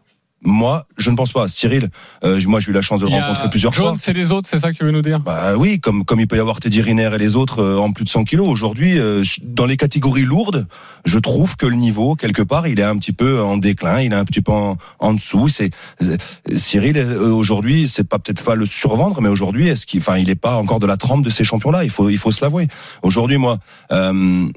Moi, 0.41 0.85
je 0.97 1.11
ne 1.11 1.15
pense 1.15 1.31
pas. 1.33 1.47
Cyril, 1.47 1.89
euh, 2.23 2.39
moi 2.47 2.59
j'ai 2.59 2.71
eu 2.71 2.73
la 2.73 2.81
chance 2.81 3.01
de 3.01 3.05
le 3.07 3.11
rencontrer 3.11 3.49
plusieurs 3.49 3.73
Jones, 3.73 3.87
fois. 3.89 3.95
c'est 3.99 4.13
les 4.13 4.31
autres, 4.31 4.47
c'est 4.49 4.59
ça 4.59 4.71
que 4.71 4.77
tu 4.77 4.85
veux 4.85 4.91
nous 4.91 5.01
dire? 5.01 5.19
Bah 5.19 5.57
oui, 5.57 5.79
comme 5.79 6.05
comme 6.05 6.19
il 6.21 6.27
peut 6.27 6.37
y 6.37 6.39
avoir 6.39 6.59
Teddy 6.59 6.81
Riner 6.81 7.11
et 7.13 7.17
les 7.17 7.35
autres 7.35 7.61
euh, 7.61 7.77
en 7.77 7.91
plus 7.91 8.05
de 8.05 8.09
100 8.09 8.23
kilos. 8.23 8.47
Aujourd'hui, 8.47 8.97
euh, 8.97 9.23
dans 9.43 9.65
les 9.65 9.75
catégories 9.75 10.23
lourdes, 10.23 10.67
je 11.03 11.19
trouve 11.19 11.57
que 11.57 11.65
le 11.65 11.75
niveau 11.75 12.15
quelque 12.15 12.41
part, 12.41 12.67
il 12.67 12.79
est 12.79 12.83
un 12.83 12.97
petit 12.97 13.11
peu 13.11 13.41
en 13.41 13.57
déclin, 13.57 13.99
il 13.99 14.13
est 14.13 14.15
un 14.15 14.25
petit 14.25 14.41
peu 14.41 14.53
en, 14.53 14.77
en 14.99 15.13
dessous. 15.13 15.49
C'est 15.49 15.71
euh, 16.01 16.15
Cyril 16.55 16.97
euh, 16.97 17.29
aujourd'hui, 17.31 17.87
c'est 17.87 18.07
pas 18.07 18.17
peut-être 18.19 18.43
pas 18.43 18.55
le 18.55 18.65
survendre, 18.65 19.21
mais 19.21 19.29
aujourd'hui, 19.29 19.67
est-ce 19.67 19.85
qu'il, 19.85 19.99
enfin, 19.99 20.17
il 20.17 20.29
est 20.29 20.35
pas 20.35 20.55
encore 20.55 20.79
de 20.79 20.87
la 20.87 20.95
trempe 20.95 21.23
de 21.25 21.29
ces 21.29 21.43
champions-là? 21.43 21.83
Il 21.83 21.89
faut 21.89 22.09
il 22.09 22.17
faut 22.17 22.31
se 22.31 22.43
l'avouer. 22.43 22.67
Aujourd'hui, 23.01 23.37
moi. 23.37 23.57
Euh, 23.91 24.47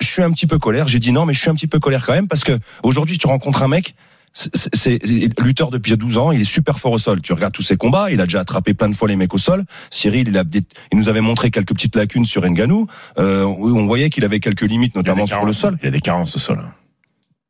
je 0.00 0.06
suis 0.06 0.22
un 0.22 0.30
petit 0.30 0.46
peu 0.46 0.58
colère. 0.58 0.86
J'ai 0.86 1.00
dit 1.00 1.10
non, 1.10 1.26
mais 1.26 1.34
je 1.34 1.40
suis 1.40 1.50
un 1.50 1.54
petit 1.54 1.66
peu 1.66 1.80
colère 1.80 2.06
quand 2.06 2.12
même 2.12 2.28
parce 2.28 2.44
que 2.44 2.56
aujourd'hui, 2.84 3.18
tu 3.18 3.26
rencontres 3.26 3.64
un 3.64 3.68
mec. 3.68 3.96
C'est- 4.32 5.40
lutteur 5.40 5.70
depuis 5.70 5.96
12 5.96 6.18
ans, 6.18 6.30
il 6.32 6.40
est 6.40 6.44
super 6.44 6.78
fort 6.78 6.92
au 6.92 6.98
sol. 6.98 7.20
Tu 7.20 7.32
regardes 7.32 7.52
tous 7.54 7.62
ses 7.62 7.76
combats, 7.76 8.10
il 8.10 8.20
a 8.20 8.24
déjà 8.24 8.40
attrapé 8.40 8.74
plein 8.74 8.88
de 8.88 8.94
fois 8.94 9.08
les 9.08 9.16
mecs 9.16 9.34
au 9.34 9.38
sol. 9.38 9.64
Cyril, 9.90 10.28
il, 10.28 10.38
a, 10.38 10.44
des- 10.44 10.62
il 10.92 10.98
nous 10.98 11.08
avait 11.08 11.20
montré 11.20 11.50
quelques 11.50 11.72
petites 11.74 11.96
lacunes 11.96 12.24
sur 12.24 12.44
Nganou. 12.48 12.86
Euh, 13.18 13.44
où 13.44 13.76
on 13.76 13.86
voyait 13.86 14.10
qu'il 14.10 14.24
avait 14.24 14.40
quelques 14.40 14.62
limites, 14.62 14.94
notamment 14.94 15.26
sur 15.26 15.36
le 15.38 15.40
carences, 15.42 15.58
sol. 15.58 15.78
Il 15.82 15.86
y 15.86 15.88
a 15.88 15.90
des 15.92 16.00
carences 16.00 16.36
au 16.36 16.38
sol. 16.38 16.62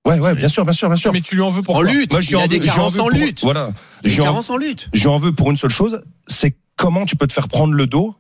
Ouais, 0.06 0.18
ouais, 0.20 0.34
bien 0.34 0.48
sûr, 0.48 0.64
bien 0.64 0.72
sûr, 0.72 0.88
bien 0.88 0.96
sûr. 0.96 1.12
Mais 1.12 1.20
tu 1.20 1.34
lui 1.34 1.42
en 1.42 1.50
veux 1.50 1.60
En 1.60 1.64
pourquoi 1.64 1.84
lutte, 1.84 2.12
Moi, 2.12 2.22
il 2.26 2.36
en 2.36 2.38
a 2.38 2.42
veux- 2.42 2.48
des 2.48 2.60
j'y 2.60 2.70
en 2.70 2.74
carences 2.76 2.94
en 2.94 3.08
pour- 3.08 3.10
lutte. 3.10 3.40
Voilà. 3.42 3.72
Des 4.02 4.08
J'y 4.10 4.20
en- 4.20 4.24
carences 4.24 4.48
en 4.50 4.56
lutte. 4.56 4.88
J'en 4.94 5.18
veux 5.18 5.32
pour 5.32 5.50
une 5.50 5.56
seule 5.58 5.70
chose, 5.70 6.00
c'est 6.26 6.56
comment 6.76 7.04
tu 7.04 7.16
peux 7.16 7.26
te 7.26 7.32
faire 7.32 7.48
prendre 7.48 7.74
le 7.74 7.86
dos 7.86 8.14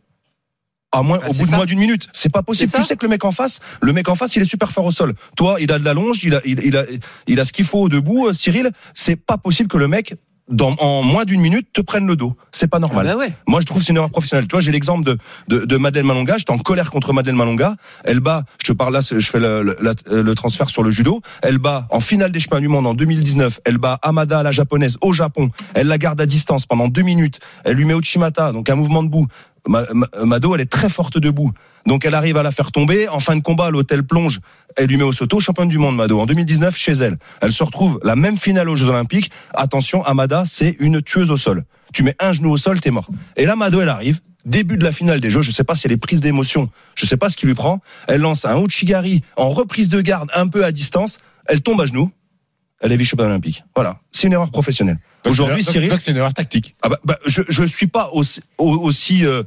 à 0.92 1.02
moins, 1.02 1.18
Bah, 1.18 1.26
au 1.28 1.34
bout 1.34 1.46
de 1.46 1.50
moins 1.54 1.66
d'une 1.66 1.78
minute. 1.78 2.08
C'est 2.12 2.32
pas 2.32 2.42
possible. 2.42 2.72
Tu 2.72 2.82
sais 2.82 2.96
que 2.96 3.04
le 3.04 3.10
mec 3.10 3.24
en 3.24 3.32
face, 3.32 3.60
le 3.82 3.92
mec 3.92 4.08
en 4.08 4.14
face, 4.14 4.36
il 4.36 4.42
est 4.42 4.46
super 4.46 4.72
fort 4.72 4.84
au 4.86 4.90
sol. 4.90 5.14
Toi, 5.36 5.56
il 5.60 5.70
a 5.72 5.78
de 5.78 5.84
la 5.84 5.94
longe, 5.94 6.24
il 6.24 6.34
a, 6.34 6.40
il, 6.44 6.60
il 6.64 6.76
a, 6.76 6.84
il 7.26 7.40
a 7.40 7.44
ce 7.44 7.52
qu'il 7.52 7.64
faut 7.66 7.88
debout. 7.88 8.28
euh, 8.28 8.32
Cyril, 8.32 8.70
c'est 8.94 9.16
pas 9.16 9.36
possible 9.38 9.68
que 9.68 9.76
le 9.78 9.88
mec, 9.88 10.14
dans, 10.50 10.74
en 10.78 11.02
moins 11.02 11.26
d'une 11.26 11.42
minute, 11.42 11.68
te 11.74 11.82
prenne 11.82 12.06
le 12.06 12.16
dos. 12.16 12.34
C'est 12.52 12.68
pas 12.68 12.78
Ah 12.78 12.80
normal. 12.80 13.06
bah 13.06 13.16
ouais. 13.16 13.32
Moi, 13.46 13.60
je 13.60 13.66
trouve 13.66 13.80
que 13.80 13.84
c'est 13.84 13.90
une 13.90 13.98
erreur 13.98 14.10
professionnelle. 14.10 14.46
Tu 14.48 14.52
vois, 14.52 14.62
j'ai 14.62 14.72
l'exemple 14.72 15.04
de, 15.04 15.18
de, 15.48 15.66
de 15.66 15.76
Madeleine 15.76 16.06
Malonga. 16.06 16.38
J'étais 16.38 16.52
en 16.52 16.58
colère 16.58 16.90
contre 16.90 17.12
Madeleine 17.12 17.36
Malonga. 17.36 17.74
Elle 18.04 18.20
bat, 18.20 18.44
je 18.62 18.68
te 18.68 18.72
parle 18.72 18.94
là, 18.94 19.00
je 19.02 19.20
fais 19.20 19.40
le, 19.40 19.62
le, 19.62 19.76
la- 19.82 19.92
le 20.22 20.34
transfert 20.34 20.70
sur 20.70 20.82
le 20.82 20.90
judo. 20.90 21.20
Elle 21.42 21.58
bat 21.58 21.86
en 21.90 22.00
finale 22.00 22.32
des 22.32 22.40
chemins 22.40 22.60
du 22.60 22.68
monde 22.68 22.86
en 22.86 22.94
2019. 22.94 23.60
Elle 23.66 23.76
bat 23.76 23.98
Amada, 24.00 24.42
la 24.42 24.50
japonaise, 24.52 24.96
au 25.02 25.12
Japon. 25.12 25.50
Elle 25.74 25.86
la 25.86 25.98
garde 25.98 26.18
à 26.18 26.24
distance 26.24 26.64
pendant 26.64 26.88
deux 26.88 27.02
minutes. 27.02 27.40
Elle 27.66 27.74
lui 27.76 27.84
met 27.84 27.92
Uchimata, 27.94 28.52
donc 28.52 28.70
un 28.70 28.74
mouvement 28.74 29.02
debout. 29.02 29.26
Ma- 29.26 29.26
Ma- 29.26 29.26
Mado, 29.66 30.54
elle 30.54 30.60
est 30.60 30.70
très 30.70 30.88
forte 30.88 31.18
debout. 31.18 31.52
Donc 31.86 32.04
elle 32.04 32.14
arrive 32.14 32.36
à 32.36 32.42
la 32.42 32.50
faire 32.50 32.72
tomber. 32.72 33.08
En 33.08 33.20
fin 33.20 33.36
de 33.36 33.42
combat, 33.42 33.70
l'hôtel 33.70 34.04
plonge. 34.04 34.40
Elle 34.76 34.86
lui 34.86 34.96
met 34.96 35.04
au 35.04 35.12
soto, 35.12 35.40
championne 35.40 35.68
du 35.68 35.78
monde, 35.78 35.96
Mado, 35.96 36.20
en 36.20 36.26
2019 36.26 36.76
chez 36.76 36.92
elle. 36.92 37.18
Elle 37.40 37.52
se 37.52 37.62
retrouve 37.64 37.98
la 38.02 38.16
même 38.16 38.36
finale 38.36 38.68
aux 38.68 38.76
Jeux 38.76 38.88
Olympiques. 38.88 39.30
Attention, 39.54 40.04
Amada, 40.04 40.44
c'est 40.46 40.76
une 40.80 41.02
tueuse 41.02 41.30
au 41.30 41.36
sol. 41.36 41.64
Tu 41.92 42.02
mets 42.02 42.14
un 42.20 42.32
genou 42.32 42.50
au 42.50 42.56
sol, 42.56 42.80
t'es 42.80 42.90
mort. 42.90 43.08
Et 43.36 43.46
là, 43.46 43.56
Mado, 43.56 43.80
elle 43.80 43.88
arrive. 43.88 44.20
Début 44.44 44.78
de 44.78 44.84
la 44.84 44.92
finale 44.92 45.20
des 45.20 45.30
Jeux, 45.30 45.42
je 45.42 45.50
sais 45.50 45.64
pas 45.64 45.74
si 45.74 45.86
elle 45.86 45.92
est 45.92 45.98
prise 45.98 46.20
d'émotion, 46.20 46.70
je 46.94 47.04
sais 47.04 47.16
pas 47.16 47.28
ce 47.28 47.36
qui 47.36 47.44
lui 47.46 47.54
prend. 47.54 47.80
Elle 48.06 48.20
lance 48.20 48.44
un 48.44 48.58
Uchigari 48.62 49.22
en 49.36 49.50
reprise 49.50 49.88
de 49.88 50.00
garde, 50.00 50.30
un 50.34 50.48
peu 50.48 50.64
à 50.64 50.72
distance. 50.72 51.20
Elle 51.46 51.60
tombe 51.60 51.80
à 51.80 51.86
genoux. 51.86 52.10
Elle 52.80 52.92
est 52.92 52.96
vice-championne 52.96 53.28
olympique. 53.28 53.64
Voilà, 53.74 54.00
c'est 54.12 54.26
une 54.28 54.32
erreur 54.34 54.50
professionnelle. 54.50 54.98
Donc, 55.24 55.32
Aujourd'hui, 55.32 55.62
Cyril, 55.64 55.92
c'est 55.98 56.10
une 56.12 56.16
erreur 56.16 56.32
tactique. 56.34 56.76
ah 56.82 56.88
bah, 56.88 56.98
bah, 57.04 57.18
je 57.26 57.42
je 57.48 57.64
suis 57.64 57.88
pas 57.88 58.10
aussi, 58.12 58.40
au- 58.56 58.76
aussi 58.78 59.26
euh, 59.26 59.42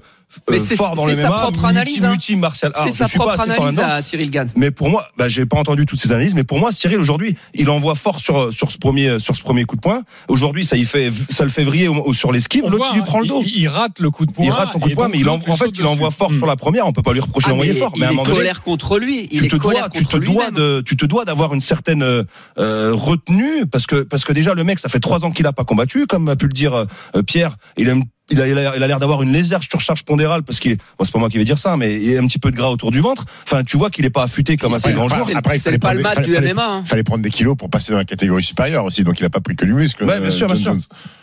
Mais 0.49 0.57
euh, 0.57 0.63
c'est- 0.65 0.75
fort 0.75 0.95
dans 0.95 1.05
sa 1.07 1.11
MMA, 1.13 1.29
propre 1.29 1.51
multi, 1.51 1.65
analyse, 1.65 2.05
hein. 2.05 2.09
multi 2.11 2.35
martial 2.35 2.71
art. 2.75 2.85
C'est 2.87 2.95
sa 2.95 3.07
propre 3.09 3.39
analyse 3.39 3.79
à 3.79 4.01
Cyril 4.01 4.31
Gann. 4.31 4.49
Mais 4.55 4.71
pour 4.71 4.89
moi, 4.89 5.07
bah, 5.17 5.27
j'ai 5.29 5.45
pas 5.45 5.57
entendu 5.57 5.85
toutes 5.85 5.99
ces 6.01 6.11
analyses, 6.11 6.35
mais 6.35 6.43
pour 6.43 6.59
moi, 6.59 6.71
Cyril 6.71 6.99
aujourd'hui, 6.99 7.35
il 7.53 7.69
envoie 7.69 7.95
fort 7.95 8.19
sur 8.19 8.53
sur 8.53 8.71
ce 8.71 8.77
premier 8.77 9.19
sur 9.19 9.35
ce 9.35 9.41
premier 9.41 9.65
coup 9.65 9.75
de 9.75 9.81
poing. 9.81 10.03
Aujourd'hui, 10.27 10.63
ça 10.65 10.77
y 10.77 10.85
fait 10.85 11.11
ça 11.29 11.43
le 11.43 11.49
fait 11.49 11.63
vriller 11.63 11.87
au- 11.87 11.95
au- 12.03 12.13
sur 12.13 12.31
l'esquive. 12.31 12.63
On 12.65 12.69
L'autre, 12.69 12.85
voit, 12.85 12.93
il 12.93 12.97
lui 12.99 13.03
prend 13.05 13.19
le 13.19 13.27
dos. 13.27 13.41
Il, 13.45 13.55
il 13.61 13.67
rate 13.67 13.99
le 13.99 14.09
coup 14.11 14.25
de 14.25 14.31
poing. 14.31 14.45
Il 14.45 14.51
rate 14.51 14.71
son 14.71 14.79
coup 14.79 14.89
de 14.89 14.93
poing, 14.95 15.07
mais 15.09 15.19
il 15.19 15.29
en, 15.29 15.39
en 15.47 15.55
fait, 15.57 15.69
il 15.77 15.85
envoie 15.85 16.11
fort 16.11 16.31
Hmm. 16.31 16.37
sur 16.37 16.45
la 16.47 16.55
première. 16.55 16.87
On 16.87 16.93
peut 16.93 17.01
pas 17.03 17.13
lui 17.13 17.19
reprocher 17.19 17.47
Ah, 17.47 17.51
d'envoyer 17.51 17.73
fort, 17.73 17.91
il 17.95 17.99
mais 17.99 18.05
à 18.05 18.09
un 18.09 18.11
est 18.11 18.15
moment 18.15 18.25
donné, 18.27 18.37
colère 18.37 18.61
contre 18.61 18.99
lui. 18.99 19.27
Il 19.31 19.39
tu 19.39 19.45
est 19.45 19.49
te 19.49 19.55
colère 19.57 19.89
dois, 19.89 19.89
tu 19.89 20.03
contre 20.05 20.19
te 20.19 20.23
dois 20.25 20.51
de, 20.51 20.81
tu 20.85 20.95
te 20.97 21.05
dois 21.05 21.25
d'avoir 21.25 21.53
une 21.53 21.61
certaine 21.61 22.03
euh, 22.03 22.23
euh, 22.57 22.91
retenue 22.93 23.65
parce 23.71 23.85
que 23.87 24.03
parce 24.03 24.23
que 24.25 24.33
déjà 24.33 24.53
le 24.53 24.63
mec, 24.63 24.79
ça 24.79 24.89
fait 24.89 24.99
trois 24.99 25.25
ans 25.25 25.31
qu'il 25.31 25.45
a 25.47 25.53
pas 25.53 25.63
combattu, 25.63 26.07
comme 26.07 26.27
a 26.29 26.35
pu 26.35 26.45
le 26.47 26.53
dire 26.53 26.73
euh, 27.15 27.21
Pierre. 27.23 27.57
Il 27.77 27.89
a 27.89 27.93
une- 27.93 28.03
il 28.31 28.39
a 28.41 28.47
il 28.47 28.55
l'air 28.81 28.99
d'avoir 28.99 29.21
une 29.23 29.31
légère 29.31 29.61
surcharge 29.63 30.03
pondérale 30.03 30.43
parce 30.43 30.59
qu'il 30.59 30.71
est, 30.71 30.77
bon, 30.97 31.03
c'est 31.05 31.11
pas 31.11 31.19
moi 31.19 31.29
qui 31.29 31.37
vais 31.37 31.43
dire 31.43 31.57
ça, 31.57 31.77
mais 31.77 31.95
il 31.95 32.11
y 32.11 32.17
a 32.17 32.21
un 32.21 32.27
petit 32.27 32.39
peu 32.39 32.51
de 32.51 32.55
gras 32.55 32.69
autour 32.69 32.91
du 32.91 32.99
ventre. 33.01 33.25
Enfin, 33.43 33.63
tu 33.63 33.77
vois 33.77 33.89
qu'il 33.89 34.05
est 34.05 34.09
pas 34.09 34.23
affûté 34.23 34.57
comme 34.57 34.73
un 34.73 34.79
C'est- 34.79 34.89
ces 34.89 34.93
grands 34.93 35.07
après, 35.07 35.57
c'est- 35.57 35.63
fallait 35.81 35.97
le 35.97 36.03
fallait- 36.03 36.21
du 36.25 36.33
fallait- 36.33 36.53
MMA. 36.53 36.65
hein. 36.65 36.83
fallait 36.85 37.03
prendre 37.03 37.21
des 37.23 37.29
kilos 37.29 37.55
pour 37.57 37.69
passer 37.69 37.91
dans 37.91 37.97
la 37.97 38.05
catégorie 38.05 38.43
supérieure 38.43 38.85
aussi, 38.85 39.03
donc 39.03 39.19
il 39.19 39.25
a 39.25 39.29
pas 39.29 39.39
pris 39.41 39.55
que 39.55 39.65
du 39.65 39.73
muscle. 39.73 40.03
Ouais, 40.03 40.19
bien 40.19 40.31
sûr, 40.31 40.47
bien 40.47 40.55
sûr. 40.55 40.75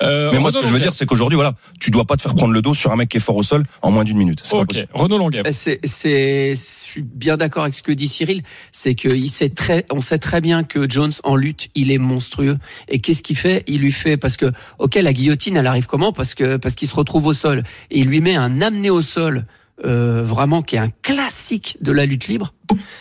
Euh, 0.02 0.30
Mais 0.32 0.38
moi, 0.38 0.50
ce 0.50 0.58
que 0.58 0.66
je 0.66 0.72
veux 0.72 0.78
dire, 0.80 0.94
c'est 0.94 1.06
qu'aujourd'hui, 1.06 1.36
voilà, 1.36 1.54
tu 1.80 1.90
dois 1.90 2.04
pas 2.04 2.16
te 2.16 2.22
faire 2.22 2.34
prendre 2.34 2.52
le 2.52 2.62
dos 2.62 2.74
sur 2.74 2.92
un 2.92 2.96
mec 2.96 3.08
qui 3.08 3.16
est 3.16 3.20
fort 3.20 3.36
au 3.36 3.42
sol 3.42 3.64
en 3.82 3.90
moins 3.90 4.04
d'une 4.04 4.16
minute. 4.18 4.40
C'est 4.44 4.52
pas 4.52 4.58
Ok, 4.62 4.68
possible. 4.68 4.88
Renaud 4.92 5.18
Longuet. 5.18 5.42
C'est, 5.52 5.80
c'est, 5.84 6.54
je 6.54 6.60
suis 6.90 7.02
bien 7.02 7.36
d'accord 7.36 7.62
avec 7.62 7.74
ce 7.74 7.82
que 7.82 7.92
dit 7.92 8.08
Cyril. 8.08 8.42
C'est 8.72 8.94
que 8.94 9.08
il 9.08 9.28
sait 9.28 9.48
très, 9.48 9.86
on 9.90 10.00
sait 10.00 10.18
très 10.18 10.40
bien 10.40 10.64
que 10.64 10.88
Jones 10.88 11.12
en 11.24 11.36
lutte, 11.36 11.68
il 11.74 11.90
est 11.90 11.98
monstrueux. 11.98 12.58
Et 12.88 12.98
qu'est-ce 13.00 13.22
qu'il 13.22 13.36
fait? 13.36 13.64
Il 13.66 13.80
lui 13.80 13.92
fait 13.92 14.16
parce 14.16 14.36
que, 14.36 14.52
ok, 14.78 14.94
la 14.96 15.12
guillotine, 15.12 15.56
elle 15.56 15.66
arrive 15.66 15.86
comment? 15.86 16.12
Parce 16.12 16.34
que 16.34 16.56
parce 16.56 16.74
qu'il 16.74 16.88
se 16.88 16.94
retrouve 16.98 17.26
au 17.26 17.34
sol 17.34 17.62
et 17.90 18.00
il 18.00 18.06
lui 18.06 18.20
met 18.20 18.36
un 18.36 18.60
amené 18.60 18.90
au 18.90 19.02
sol. 19.02 19.46
euh, 19.84 20.22
vraiment 20.24 20.62
qui 20.62 20.76
est 20.76 20.80
un 20.80 20.90
classique 21.02 21.76
de 21.80 21.92
la 21.92 22.04
lutte 22.06 22.26
libre 22.28 22.52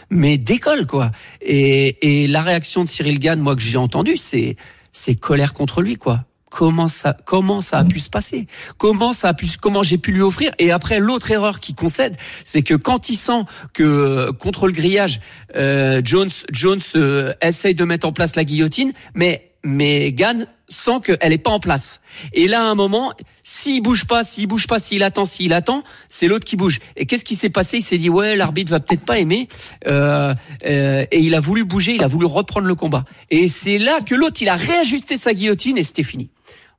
mais 0.10 0.38
décolle 0.38 0.86
quoi. 0.86 1.12
Et, 1.42 2.24
et 2.24 2.28
la 2.28 2.42
réaction 2.42 2.84
de 2.84 2.88
Cyril 2.88 3.20
Gann 3.20 3.40
moi 3.40 3.56
que 3.56 3.62
j'ai 3.62 3.78
entendu 3.78 4.16
c'est 4.18 4.56
c'est 4.92 5.16
colère 5.16 5.54
contre 5.54 5.82
lui 5.82 5.96
quoi. 5.96 6.24
Comment 6.50 6.88
ça 6.88 7.18
comment 7.26 7.62
ça 7.62 7.80
a 7.80 7.84
pu 7.84 8.00
se 8.00 8.10
passer? 8.10 8.48
Comment 8.78 9.14
ça 9.14 9.30
a 9.30 9.34
pu 9.34 9.48
comment 9.60 9.84
j'ai 9.84 9.98
pu 9.98 10.12
lui 10.12 10.22
offrir? 10.22 10.52
Et 10.60 10.72
après 10.72 11.00
l'autre 11.00 11.30
erreur 11.32 11.60
qui 11.60 11.74
concède 11.74 12.16
c'est 12.46 12.62
que 12.64 12.74
quand 12.76 13.10
il 13.10 13.16
sent 13.18 13.44
que 13.74 14.32
contre 14.32 14.68
le 14.68 14.74
grillage 14.74 15.20
euh, 15.56 16.02
Jones 16.04 16.32
Jones 16.52 16.80
euh, 16.96 17.34
essaye 17.42 17.76
de 17.76 17.84
mettre 17.84 18.08
en 18.08 18.14
place 18.14 18.36
la 18.36 18.46
guillotine 18.46 18.94
mais 19.14 19.47
mais 19.64 20.12
Gann 20.12 20.48
sent 20.70 21.00
qu'elle 21.04 21.32
est 21.32 21.38
pas 21.38 21.52
en 21.52 21.60
place. 21.60 22.02
Et 22.34 22.48
là, 22.48 22.62
à 22.62 22.66
un 22.66 22.76
moment, 22.76 23.14
s'il 23.42 23.82
bouge 23.82 24.06
pas, 24.06 24.24
s'il 24.24 24.48
bouge 24.48 24.68
pas, 24.68 24.80
s'il 24.80 25.04
attend, 25.04 25.26
s'il 25.26 25.54
attend, 25.54 25.84
c'est 26.10 26.28
l'autre 26.28 26.46
qui 26.46 26.56
bouge. 26.58 26.80
Et 26.96 27.06
qu'est-ce 27.06 27.24
qui 27.24 27.36
s'est 27.36 27.50
passé? 27.50 27.78
Il 27.78 27.84
s'est 27.84 27.98
dit 27.98 28.10
ouais, 28.10 28.36
l'arbitre 28.36 28.72
va 28.72 28.80
peut-être 28.80 29.06
pas 29.06 29.18
aimer, 29.20 29.48
euh, 29.88 30.34
euh, 30.66 31.06
et 31.12 31.20
il 31.20 31.36
a 31.36 31.40
voulu 31.40 31.64
bouger, 31.64 31.96
il 31.96 32.04
a 32.04 32.08
voulu 32.08 32.26
reprendre 32.26 32.68
le 32.68 32.76
combat. 32.76 33.06
Et 33.30 33.48
c'est 33.48 33.78
là 33.78 34.02
que 34.02 34.16
l'autre, 34.16 34.42
il 34.42 34.50
a 34.50 34.56
réajusté 34.56 35.18
sa 35.18 35.34
guillotine 35.34 35.78
et 35.78 35.84
c'était 35.84 36.04
fini. 36.04 36.30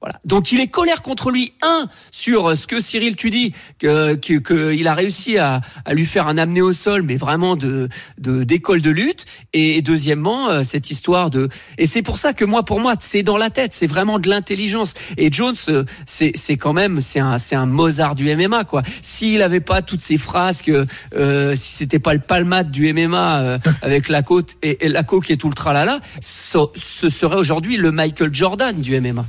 Voilà. 0.00 0.20
Donc 0.24 0.52
il 0.52 0.60
est 0.60 0.68
colère 0.68 1.02
contre 1.02 1.30
lui. 1.30 1.54
Un 1.62 1.88
sur 2.12 2.56
ce 2.56 2.66
que 2.68 2.80
Cyril 2.80 3.16
tu 3.16 3.30
dis 3.30 3.52
que 3.80 4.14
que, 4.14 4.38
que 4.38 4.86
a 4.86 4.94
réussi 4.94 5.38
à, 5.38 5.60
à 5.84 5.94
lui 5.94 6.06
faire 6.06 6.28
un 6.28 6.38
amené 6.38 6.62
au 6.62 6.72
sol, 6.72 7.02
mais 7.02 7.16
vraiment 7.16 7.56
de 7.56 7.88
d'école 8.18 8.80
de 8.80 8.90
lutte. 8.90 9.26
Et 9.52 9.82
deuxièmement 9.82 10.50
euh, 10.50 10.62
cette 10.62 10.90
histoire 10.90 11.30
de 11.30 11.48
et 11.78 11.86
c'est 11.86 12.02
pour 12.02 12.16
ça 12.18 12.32
que 12.32 12.44
moi 12.44 12.64
pour 12.64 12.80
moi 12.80 12.94
c'est 13.00 13.22
dans 13.22 13.36
la 13.36 13.50
tête, 13.50 13.72
c'est 13.74 13.88
vraiment 13.88 14.18
de 14.18 14.28
l'intelligence. 14.28 14.94
Et 15.16 15.32
Jones 15.32 15.56
euh, 15.68 15.84
c'est 16.06 16.32
c'est 16.36 16.56
quand 16.56 16.72
même 16.72 17.00
c'est 17.00 17.20
un 17.20 17.38
c'est 17.38 17.56
un 17.56 17.66
Mozart 17.66 18.14
du 18.14 18.32
MMA 18.34 18.64
quoi. 18.64 18.82
S'il 19.02 19.42
avait 19.42 19.60
pas 19.60 19.82
toutes 19.82 20.00
ces 20.00 20.16
phrases 20.16 20.62
que 20.62 20.86
euh, 21.16 21.56
si 21.56 21.72
c'était 21.72 21.98
pas 21.98 22.14
le 22.14 22.20
palmade 22.20 22.70
du 22.70 22.92
MMA 22.92 23.40
euh, 23.40 23.58
avec 23.82 24.08
la 24.08 24.22
côte 24.22 24.56
et, 24.62 24.86
et 24.86 24.88
la 24.88 25.02
coque 25.02 25.30
et 25.30 25.36
tout 25.36 25.48
le 25.48 25.54
tralala, 25.54 26.00
ce, 26.20 26.58
ce 26.74 27.08
serait 27.08 27.36
aujourd'hui 27.36 27.76
le 27.76 27.90
Michael 27.90 28.32
Jordan 28.32 28.80
du 28.80 28.98
MMA. 29.00 29.24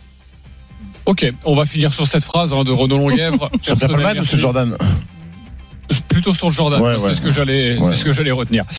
Ok, 1.09 1.25
on 1.43 1.55
va 1.55 1.65
finir 1.65 1.91
sur 1.91 2.05
cette 2.05 2.23
phrase 2.23 2.53
hein, 2.53 2.63
de 2.63 2.71
Renaud 2.71 2.97
Longuèvre. 2.99 3.49
Sur 3.63 3.75
Personnel, 3.77 4.03
Perpelman 4.03 4.19
ou 4.21 4.25
sur 4.25 4.37
Jordan? 4.37 4.77
Plutôt 6.07 6.33
sur 6.33 6.49
le 6.49 6.53
Jordan, 6.53 6.79
Ouais, 6.81 6.93
c'est 6.97 7.03
ouais. 7.07 7.13
ce 7.15 7.21
que 7.21 7.31
j'allais, 7.31 7.77
Ouais. 7.77 7.93
c'est 7.93 8.01
ce 8.01 8.05
que 8.05 8.13
j'allais 8.13 8.29
retenir. 8.29 8.63